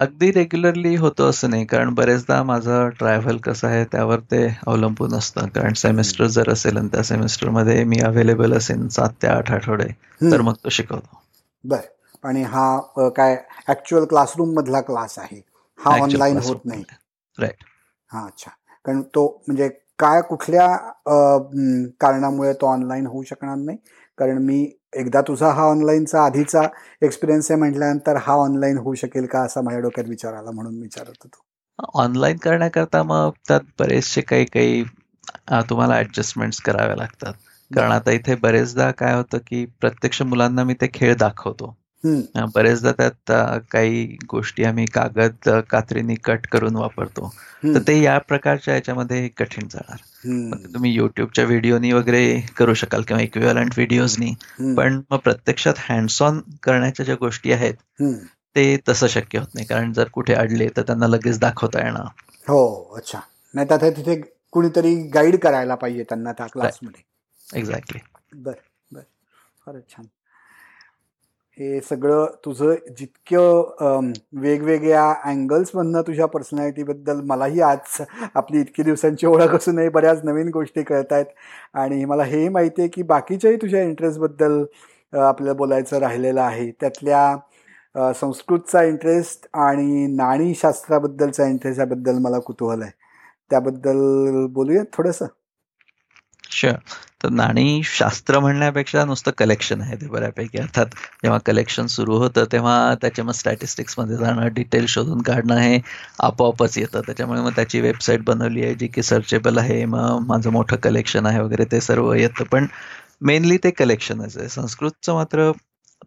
[0.00, 5.48] अगदी रेग्युलरली होतो असं नाही कारण बरेचदा माझं ट्रॅव्हल कसं आहे त्यावर ते अवलंबून असतं.
[5.48, 9.88] कारण सेमेस्टर जर असेल आणि त्या सेमेस्टरमध्ये मी अवेलेबल असेल सात ते आठ आठवडे
[10.22, 11.20] तर मग तो शिकवतो.
[11.64, 11.80] बर.
[12.24, 13.36] आणि हा काय
[13.68, 15.40] ऍक्च्युअल क्लासरूम मधला क्लास आहे.
[15.78, 16.84] हा ऑनलाईन होत नाही.
[17.38, 17.64] राईट
[18.10, 18.50] हा अच्छा.
[18.84, 20.66] कारण तो म्हणजे काय कुठल्या
[22.00, 23.78] कारणामुळे तो ऑनलाईन होऊ शकणार नाही?
[24.20, 24.64] कारण मी
[24.96, 26.62] एकदा तुझा हा ऑनलाईनचा आधीचा
[27.02, 31.12] एक्सपिरियन्स आहे म्हटल्यानंतर हा ऑनलाईन होऊ शकेल का असा माझ्या डोक्यात विचार आला म्हणून विचारत
[31.24, 31.44] होतो.
[31.94, 34.82] ऑनलाईन करण्याकरता मग त्यात बरेचसे काही काही
[35.70, 37.32] तुम्हाला ऍडजस्टमेंट कराव्या लागतात.
[37.70, 41.74] कारण आता इथे बरेचदा काय होतं की प्रत्यक्ष मुलांना मी ते खेळ दाखवतो.
[42.54, 43.32] बरेचदा त्यात
[43.70, 47.34] काही गोष्टी आम्ही कागद कात्रीनी कट करून वापरतो.
[47.64, 49.96] तर ते या प्रकारच्या याच्यामध्ये कठीण जाणार.
[50.74, 54.34] तुम्ही युट्यूबच्या व्हिडिओनी वगैरे करू शकाल किंवा इक्विवलंट व्हिडिओजनी.
[54.76, 57.74] पण मग प्रत्यक्षात हँड्स ऑन करण्याच्या ज्या गोष्टी आहेत
[58.56, 59.66] ते तसं शक्य होत नाही.
[59.66, 62.06] कारण जर कुठे अडले तर त्यांना लगेच दाखवता येणार.
[62.48, 63.20] हो अच्छा.
[63.54, 64.20] नाही तर तिथे
[64.52, 67.02] कुणीतरी गाईड करायला पाहिजे त्यांना त्या क्लासमध्ये
[67.58, 68.00] एक्झॅक्टली
[68.34, 68.52] बर
[68.90, 69.00] बर.
[69.66, 70.04] फारच छान.
[71.60, 78.00] हे सगळं तुझं जितकं वेगवेगळ्या अँगल्समधनं तुझ्या पर्सनॅलिटीबद्दल मलाही आज
[78.34, 81.26] आपली इतकी दिवसांची ओळख असूनही बऱ्याच नवीन गोष्टी कळत आहेत
[81.74, 84.64] आणि मला हे माहिती आहे की बाकीच्याही तुझ्या इंटरेस्टबद्दल
[85.12, 86.70] आपल्याला बोलायचं राहिलेलं आहे.
[86.80, 92.92] त्यातल्या संस्कृतचा इंटरेस्ट आणि नाणीशास्त्राबद्दलचा इंटरेस्ट याबद्दल मला कुतूहल आहे.
[93.50, 95.26] त्याबद्दल बोलूया थोडंसं?
[96.52, 96.74] शुअर
[97.22, 100.58] तर नाणी शास्त्र म्हणण्यापेक्षा नुसतं कलेक्शन आहे ते बऱ्यापैकी.
[100.58, 100.86] अर्थात
[101.22, 105.78] जेव्हा कलेक्शन सुरू होतं तेव्हा त्याच्या मग स्टॅटिस्टिक्समध्ये जाणं डिटेल शोधून काढणं हे
[106.22, 107.00] आपोआपच येतं.
[107.00, 111.40] त्याच्यामुळे मग त्याची वेबसाईट बनवली आहे जी की सर्चेबल आहे मग माझं मोठं कलेक्शन आहे
[111.40, 112.44] वगैरे ते सर्व येतं.
[112.44, 112.66] पण
[113.22, 114.48] मेनली ते कलेक्शनच आहे.
[114.48, 115.50] संस्कृतचं मात्र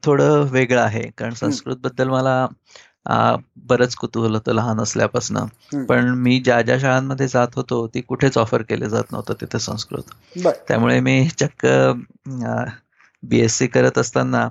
[0.03, 1.03] थोडं वेगळं आहे.
[1.17, 2.45] कारण संस्कृतबद्दल मला
[3.05, 5.37] बरंच कुतूहल होतं लहान असल्यापासून.
[5.85, 10.03] पण मी ज्या ज्या शाळांमध्ये जात होतो ती कुठेच ऑफर केले जात नव्हतं तिथे संस्कृत.
[10.67, 11.65] त्यामुळे मी चक्क
[13.23, 14.47] बीएससी करत असताना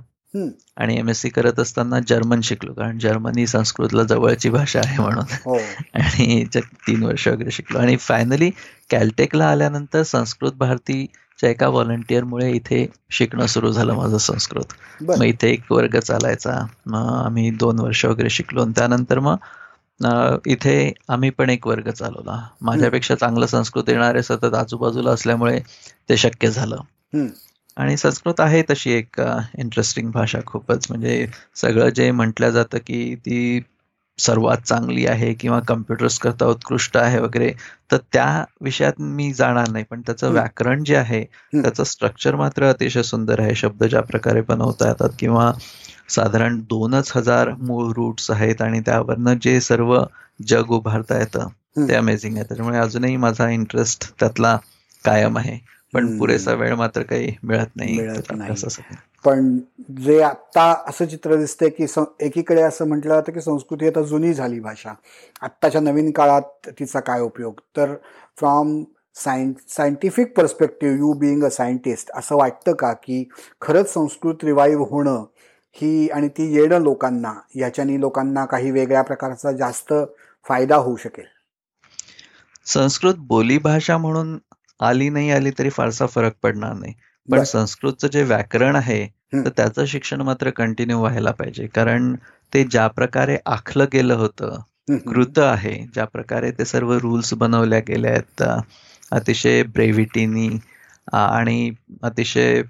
[0.77, 5.25] आणि एम एस सी करत असताना जर्मन शिकलो कारण जर्मनी संस्कृतला जवळची भाषा आहे म्हणून.
[5.45, 5.57] हो.
[5.95, 7.79] आणि तीन वर्ष वगैरे शिकलो.
[7.79, 8.51] आणि फायनली
[8.91, 11.07] कॅलटेकला आल्यानंतर संस्कृत भारती
[11.51, 14.73] एका व्हॉलंटिअरमुळे इथे शिकणं सुरू झालं माझं संस्कृत.
[15.03, 16.59] मग इथे एक वर्ग चालायचा.
[16.87, 19.37] मग आम्ही दोन वर्ष वगैरे शिकलो आणि त्यानंतर मग
[20.47, 22.41] इथे आम्ही पण एक वर्ग चालवला.
[22.63, 25.59] माझ्यापेक्षा चांगलं संस्कृत येणारे सतत आजूबाजूला असल्यामुळे
[26.09, 26.77] ते शक्य झालं.
[27.77, 29.21] आणि संस्कृत आहे तशी एक
[29.59, 30.87] इंटरेस्टिंग भाषा खूपच.
[30.91, 31.27] म्हणजे
[31.57, 33.61] सगळं जे म्हटलं जातं की ती
[34.19, 37.53] सर्वात चांगली आहे किंवा कम्प्युटर्स करता उत्कृष्ट आहे वगैरे
[37.91, 39.85] तर त्या विषयात मी जाणार नाही.
[39.85, 43.55] पण त्याचं व्याकरण जे आहे त्याचं स्ट्रक्चर मात्र अतिशय सुंदर आहे.
[43.55, 45.51] शब्द ज्या प्रकारे बनवता येतात किंवा
[46.09, 49.99] साधारण दोनच हजार मूळ रूट्स आहेत आणि त्यावरनं जे सर्व
[50.47, 51.49] जग उभारता येतं
[51.89, 52.45] ते अमेझिंग आहे.
[52.45, 54.57] त्याच्यामुळे अजूनही माझा इंटरेस्ट त्यातला
[55.05, 55.59] कायम आहे.
[55.95, 57.97] पण पुरेसा वेळ मात्र काही मिळत नाही.
[59.25, 59.59] पण
[60.03, 61.87] जे आत्ता असं चित्र दिसतंय की
[62.21, 64.93] एकीकडे असं म्हटलं जातं की संस्कृती आता जुनी झाली भाषा.
[65.43, 67.61] आत्ताच्या नवीन काळात तिचा काय उपयोग?
[67.77, 67.95] तर
[68.39, 68.83] from
[69.15, 73.29] scien scientific perspective you being a scientist असं वाटतं का की
[73.61, 75.25] खरंच संस्कृत रिवाईव्ह होणं
[75.77, 79.95] ही आणि ती येणं लोकांना याच्यानी लोकांना काही वेगळ्या प्रकारचा जास्त
[80.49, 81.25] फायदा होऊ शकेल?
[82.67, 84.39] संस्कृत बोलीभाषा म्हणून
[84.81, 86.95] आली नाही आली तरी फारसा फरक पडणार नाही.
[87.29, 89.05] पण संस्कृतचं जे व्याकरण आहे
[89.35, 91.67] तर त्याचं शिक्षण मात्र कंटिन्यू व्हायला पाहिजे.
[91.67, 92.15] कारण
[92.53, 98.09] ते ज्या प्रकारे आखलं गेलं होतं कृत आहे ज्या प्रकारे ते सर्व रूल्स बनवल्या गेले
[98.09, 98.43] आहेत
[99.13, 100.49] अतिशय ब्रेव्हिटीनी
[101.13, 101.71] आणि
[102.03, 102.63] अतिशय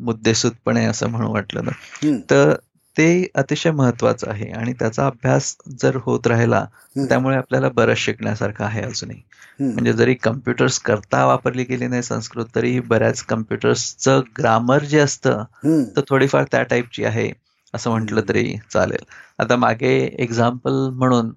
[0.00, 2.54] मुद्देसूदपणे असं म्हणू वाटलं ना तर
[3.00, 6.64] ते अतिशय महत्वाचं आहे आणि त्याचा अभ्यास जर होत राहिला
[7.08, 9.20] त्यामुळे आपल्याला बरंच शिकण्यासारखं आहे अजूनही.
[9.60, 15.44] म्हणजे जरी कम्प्युटर्स करता वापरली गेली नाही संस्कृत तरी बऱ्याच कम्प्युटर्सचं ग्रामर जे असतं
[15.96, 17.30] तर थोडीफार त्या टाईपची आहे
[17.74, 19.04] असं म्हटलं तरी चालेल.
[19.38, 21.32] आता मागे एक्झाम्पल म्हणून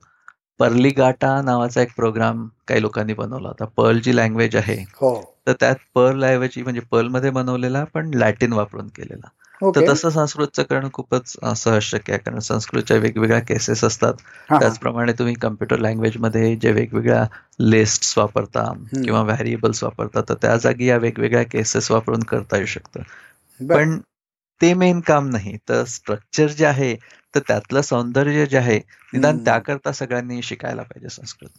[0.60, 3.66] पर्ली गाटा नावाचा एक प्रोग्राम काही लोकांनी बनवला होता.
[3.66, 5.36] पर्ल जी लँग्वेज आहे हो.
[5.48, 9.28] तर त्यात पर्ल ऐवजी म्हणजे पर्लमध्ये बनवलेला पण लॅटिन वापरून केलेला.
[9.76, 12.20] तर तसं संस्कृतचं करणं खूपच सहज शक्य आहे.
[12.20, 14.14] कारण संस्कृतच्या वेगवेगळ्या केसेस असतात.
[14.60, 17.24] त्याचप्रमाणे तुम्ही कम्प्युटर लँग्वेजमध्ये जे वेगवेगळ्या
[17.62, 18.64] लिस्ट वापरता
[18.96, 23.02] किंवा व्हॅरिएबल्स वापरता तर त्या जागी या वेगवेगळ्या केसेस वापरून करता येऊ शकतं.
[23.60, 23.98] पण
[24.62, 25.58] ते मेन काम नाही.
[25.70, 26.96] तर स्ट्रक्चर जे आहे
[27.34, 28.78] तर त्यातलं सौंदर्य जे आहे
[29.14, 31.50] निदान त्याकरता सगळ्यांनी शिकायला पाहिजे संस्कृत.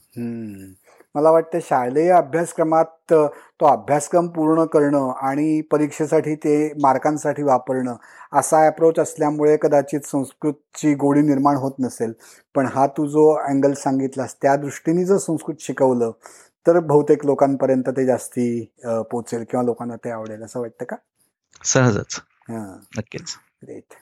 [1.15, 7.97] मला वाटतं शालेय अभ्यासक्रमात तो अभ्यासक्रम पूर्ण करणं आणि परीक्षेसाठी ते मार्कांसाठी वापरणं
[8.33, 12.13] असा अप्रोच असल्यामुळे कदाचित संस्कृतची गोडी निर्माण होत नसेल.
[12.55, 16.11] पण हा तू जो अँगल सांगितलास त्या दृष्टीने जर संस्कृत शिकवलं
[16.67, 18.49] तर बहुतेक लोकांपर्यंत ते जास्ती
[19.11, 20.97] पोचेल किंवा लोकांना ते आवडेल असं वाटतं का?
[21.65, 22.21] सहजच.
[22.99, 23.37] नक्कीच.
[23.63, 23.95] ग्रेट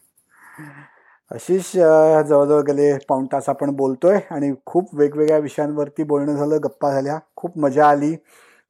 [1.31, 7.19] अशीच जवळजवळ गेले पाऊण तास आपण बोलतोय आणि खूप वेगवेगळ्या विषयांवरती बोलणं झालं गप्पा झाल्या.
[7.37, 8.15] खूप मजा आली.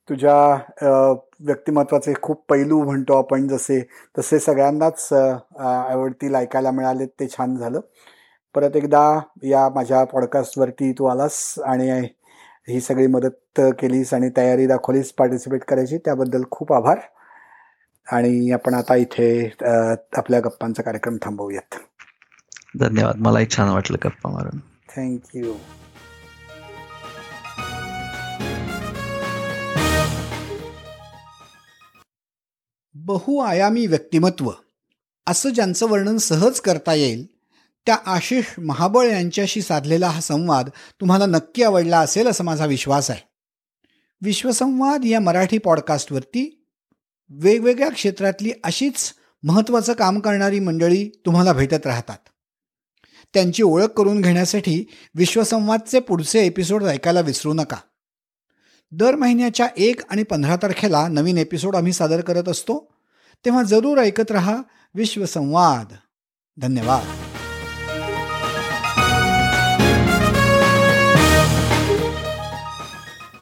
[0.08, 0.36] तुझ्या
[1.46, 3.80] व्यक्तिमत्वाचे खूप पैलू म्हणतो आपण जसे
[4.18, 7.80] तसे सगळ्यांनाच आवडतील ऐकायला मिळाले ते छान झालं.
[8.54, 9.02] परत एकदा
[9.44, 11.90] या माझ्या पॉडकास्टवरती तू आलास आणि
[12.68, 16.98] ही सगळी मदत केलीस आणि तयारी दाखवलीस पार्टिसिपेट करायची त्याबद्दल खूप आभार.
[18.06, 19.28] आणि आपण आता इथे
[20.16, 21.78] आपल्या गप्पांचा कार्यक्रम थांबवूयात.
[22.80, 23.16] धन्यवाद.
[23.16, 24.58] मलाही छान वाटलं गप्पा मारून.
[24.96, 25.54] थँक्यू
[32.94, 34.50] बहुआयामी व्यक्तिमत्व.
[35.26, 37.26] असं ज्यांचं वर्णन सहज करता येईल
[37.86, 40.68] त्या आशिष महाबळ यांच्याशी साधलेला हा संवाद
[41.00, 43.20] तुम्हाला नक्की आवडला असेल असा माझा विश्वास आहे.
[44.22, 46.66] विश्वसंवाद या मराठी पॉडकास्टवरती
[47.30, 52.18] वेगवेगळ्या क्षेत्रातली अशीच महत्त्वाचं काम करणारी मंडळी तुम्हाला भेटत राहतात.
[53.34, 57.76] त्यांची ओळख करून घेण्यासाठी विश्वसंवादचे पुढचे एपिसोड ऐकायला विसरू नका.
[58.92, 62.92] दर महिन्याच्या एक आणि पंधरा तारखेला नवीन एपिसोड आम्ही सादर करत असतो.
[63.44, 64.56] तेव्हा जरूर ऐकत रहा
[64.94, 65.94] विश्वसंवाद.
[66.58, 67.21] धन्यवाद.